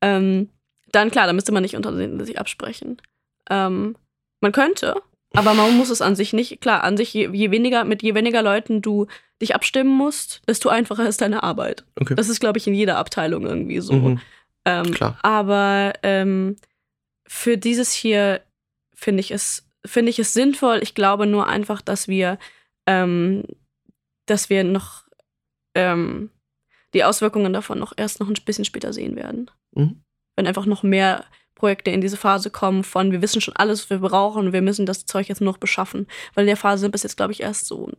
[0.00, 0.48] Ähm,
[0.92, 2.98] dann klar, da müsste man nicht unter sich absprechen.
[3.50, 3.96] Ähm,
[4.40, 5.02] man könnte,
[5.34, 6.60] aber man muss es an sich nicht.
[6.60, 9.06] Klar, an sich, je, je weniger, mit je weniger Leuten du
[9.40, 11.84] dich abstimmen musst, desto einfacher ist deine Arbeit.
[12.00, 12.14] Okay.
[12.14, 13.94] Das ist, glaube ich, in jeder Abteilung irgendwie so.
[13.94, 14.20] Mhm.
[14.64, 15.18] Ähm, Klar.
[15.22, 16.56] Aber ähm,
[17.26, 18.42] für dieses hier
[18.94, 20.80] finde ich es finde ich es sinnvoll.
[20.82, 22.38] Ich glaube nur einfach, dass wir
[22.86, 23.44] ähm,
[24.26, 25.04] dass wir noch
[25.74, 26.30] ähm,
[26.94, 29.50] die Auswirkungen davon noch erst noch ein bisschen später sehen werden.
[29.74, 30.02] Mhm.
[30.36, 33.90] Wenn einfach noch mehr Projekte in diese Phase kommen von wir wissen schon alles, was
[33.90, 36.06] wir brauchen und wir müssen das Zeug jetzt nur noch beschaffen.
[36.34, 37.90] Weil in der Phase sind bis jetzt, glaube ich, erst so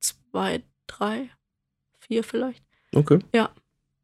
[0.00, 1.30] zwei, drei,
[2.00, 2.64] vier vielleicht.
[2.94, 3.20] Okay.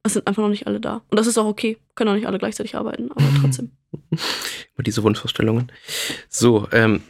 [0.04, 1.02] Es sind einfach noch nicht alle da.
[1.10, 1.78] Und das ist auch okay.
[1.94, 3.70] Können auch nicht alle gleichzeitig arbeiten, aber trotzdem.
[4.74, 5.70] Über diese Wunschvorstellungen.
[6.28, 7.02] So, ähm,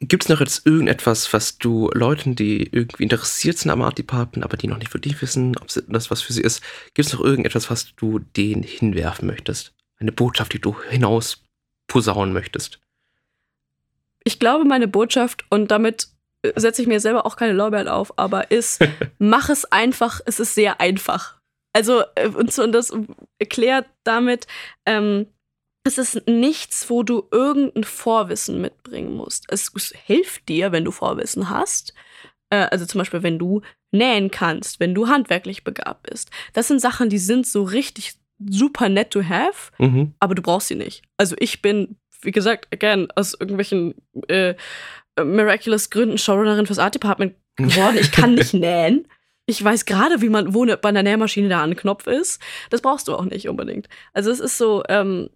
[0.00, 4.44] gibt es noch jetzt irgendetwas, was du Leuten, die irgendwie interessiert sind am Art Department,
[4.44, 6.62] aber die noch nicht wirklich wissen, ob das was für sie ist,
[6.94, 9.74] gibt es noch irgendetwas, was du denen hinwerfen möchtest?
[9.98, 11.44] Eine Botschaft, die du hinaus
[11.86, 12.80] posaunen möchtest?
[14.24, 16.08] Ich glaube, meine Botschaft, und damit
[16.56, 18.82] setze ich mir selber auch keine Lorbeeren auf, aber ist,
[19.18, 21.38] mach es einfach, es ist sehr einfach.
[21.74, 22.92] Also, äh, und, so, und das
[23.38, 24.46] erklärt damit,
[24.86, 25.26] ähm,
[25.84, 29.44] es ist nichts, wo du irgendein Vorwissen mitbringen musst.
[29.48, 31.94] Es, es hilft dir, wenn du Vorwissen hast.
[32.50, 33.62] Äh, also zum Beispiel, wenn du
[33.92, 36.30] nähen kannst, wenn du handwerklich begabt bist.
[36.52, 40.14] Das sind Sachen, die sind so richtig super nett to have, Mhm.
[40.20, 41.02] aber du brauchst sie nicht.
[41.16, 43.94] Also ich bin, wie gesagt, again, aus irgendwelchen
[44.28, 44.54] äh,
[45.22, 47.96] miraculous Gründen Showrunnerin fürs Art Department geworden.
[47.98, 49.06] Ich kann nicht nähen.
[49.46, 52.40] Ich weiß gerade, wie man, wo ne, bei einer Nähmaschine da ein Knopf ist.
[52.70, 53.88] Das brauchst du auch nicht unbedingt.
[54.12, 55.28] Also es ist so, ähm,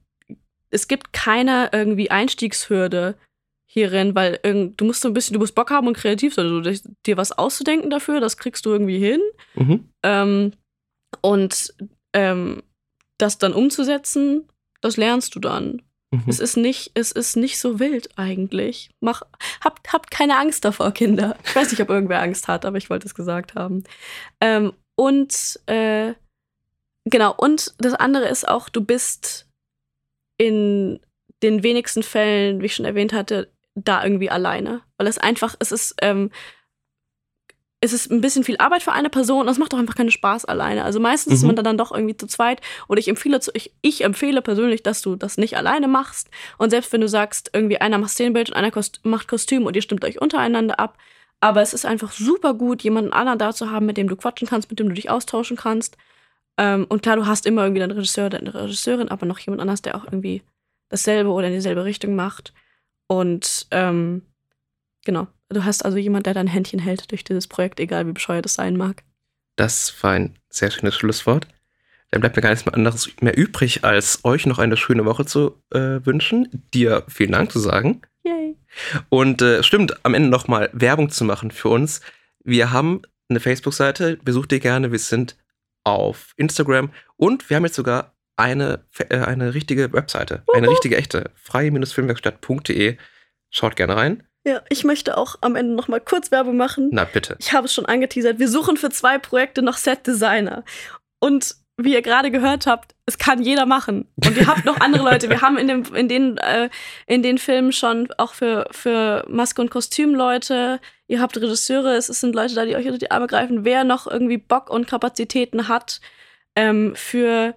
[0.74, 3.14] es gibt keine irgendwie Einstiegshürde
[3.64, 6.46] hierin, weil irgend, du musst so ein bisschen, du musst Bock haben und kreativ sein.
[6.46, 9.20] Also dir was auszudenken dafür, das kriegst du irgendwie hin.
[9.54, 9.88] Mhm.
[10.02, 10.52] Ähm,
[11.20, 11.74] und
[12.12, 12.62] ähm,
[13.18, 14.48] das dann umzusetzen,
[14.80, 15.82] das lernst du dann.
[16.10, 16.24] Mhm.
[16.26, 18.90] Es ist nicht, es ist nicht so wild eigentlich.
[19.00, 19.22] Mach,
[19.60, 21.36] habt, habt keine Angst davor, Kinder.
[21.44, 23.84] Ich weiß nicht, ob irgendwer Angst hat, aber ich wollte es gesagt haben.
[24.40, 26.14] Ähm, und äh,
[27.04, 29.48] genau, und das andere ist auch, du bist
[30.36, 31.00] in
[31.42, 34.82] den wenigsten Fällen, wie ich schon erwähnt hatte, da irgendwie alleine.
[34.98, 36.30] Weil es einfach, es ist, ähm,
[37.80, 40.10] es ist ein bisschen viel Arbeit für eine Person und es macht auch einfach keinen
[40.10, 40.84] Spaß alleine.
[40.84, 41.48] Also meistens ist Mhm.
[41.54, 42.62] man dann doch irgendwie zu zweit.
[42.88, 46.30] Oder ich empfehle, zu, ich, ich empfehle persönlich, dass du das nicht alleine machst.
[46.56, 49.76] Und selbst wenn du sagst, irgendwie einer macht Szenenbild und einer kost macht Kostüm und
[49.76, 50.96] ihr stimmt euch untereinander ab.
[51.40, 54.48] Aber es ist einfach super gut, jemanden anderen da zu haben, mit dem du quatschen
[54.48, 55.98] kannst, mit dem du dich austauschen kannst.
[56.56, 59.60] Ähm, und klar, du hast immer irgendwie deinen Regisseur oder eine Regisseurin, aber noch jemand
[59.60, 60.42] anders, der auch irgendwie
[60.88, 62.52] dasselbe oder in dieselbe Richtung macht.
[63.06, 64.22] Und ähm,
[65.04, 68.46] genau, du hast also jemand, der dein Händchen hält durch dieses Projekt, egal wie bescheuert
[68.46, 69.02] es sein mag.
[69.56, 71.46] Das war ein sehr schönes Schlusswort.
[72.10, 75.26] Dann bleibt mir gar nichts mehr anderes mehr übrig, als euch noch eine schöne Woche
[75.26, 78.02] zu äh, wünschen, dir vielen Dank zu sagen.
[78.22, 78.56] Yay.
[79.08, 82.00] Und äh, stimmt, am Ende nochmal Werbung zu machen für uns.
[82.44, 84.92] Wir haben eine Facebook-Seite, besucht ihr gerne.
[84.92, 85.36] Wir sind
[85.84, 90.42] auf Instagram und wir haben jetzt sogar eine, äh, eine richtige Webseite.
[90.52, 91.30] Eine richtige, echte.
[91.36, 92.96] freie-filmwerkstatt.de.
[93.50, 94.26] Schaut gerne rein.
[94.46, 96.90] Ja, ich möchte auch am Ende noch mal kurz Werbung machen.
[96.92, 97.36] Na bitte.
[97.38, 98.38] Ich habe es schon angeteasert.
[98.38, 100.64] Wir suchen für zwei Projekte noch Set-Designer.
[101.18, 104.06] Und wie ihr gerade gehört habt, es kann jeder machen.
[104.24, 105.28] Und ihr habt noch andere Leute.
[105.28, 106.70] Wir haben in, dem, in, den, äh,
[107.06, 110.80] in den Filmen schon auch für, für Maske- und Kostümleute.
[111.08, 111.96] Ihr habt Regisseure.
[111.96, 113.64] Es sind Leute da, die euch unter die Arme greifen.
[113.64, 116.00] Wer noch irgendwie Bock und Kapazitäten hat
[116.54, 117.54] ähm, für,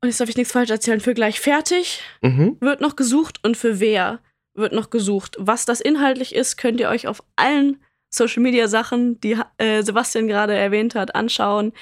[0.00, 2.56] und jetzt darf ich nichts falsch erzählen, für gleich fertig, Mhm.
[2.60, 4.20] wird noch gesucht und für wer
[4.54, 5.36] wird noch gesucht.
[5.38, 10.28] Was das inhaltlich ist, könnt ihr euch auf allen Social Media Sachen, die äh, Sebastian
[10.28, 11.72] gerade erwähnt hat, anschauen.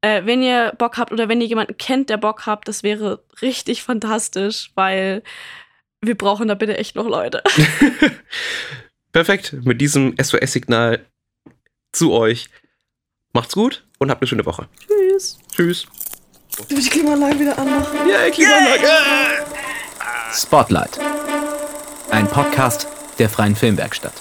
[0.00, 3.24] Äh, wenn ihr Bock habt oder wenn ihr jemanden kennt, der Bock habt, das wäre
[3.42, 5.22] richtig fantastisch, weil
[6.00, 7.42] wir brauchen da bitte echt noch Leute.
[9.12, 9.54] Perfekt.
[9.64, 11.04] Mit diesem SOS-Signal
[11.92, 12.48] zu euch.
[13.32, 14.68] Macht's gut und habt eine schöne Woche.
[14.86, 15.38] Tschüss.
[15.54, 15.86] Tschüss.
[16.68, 18.08] Ich will die Klimaanlage wieder anmachen.
[18.08, 18.88] Ja, Klimaanlage.
[20.32, 20.98] Spotlight.
[22.10, 22.86] Ein Podcast
[23.18, 24.14] der Freien Filmwerkstatt.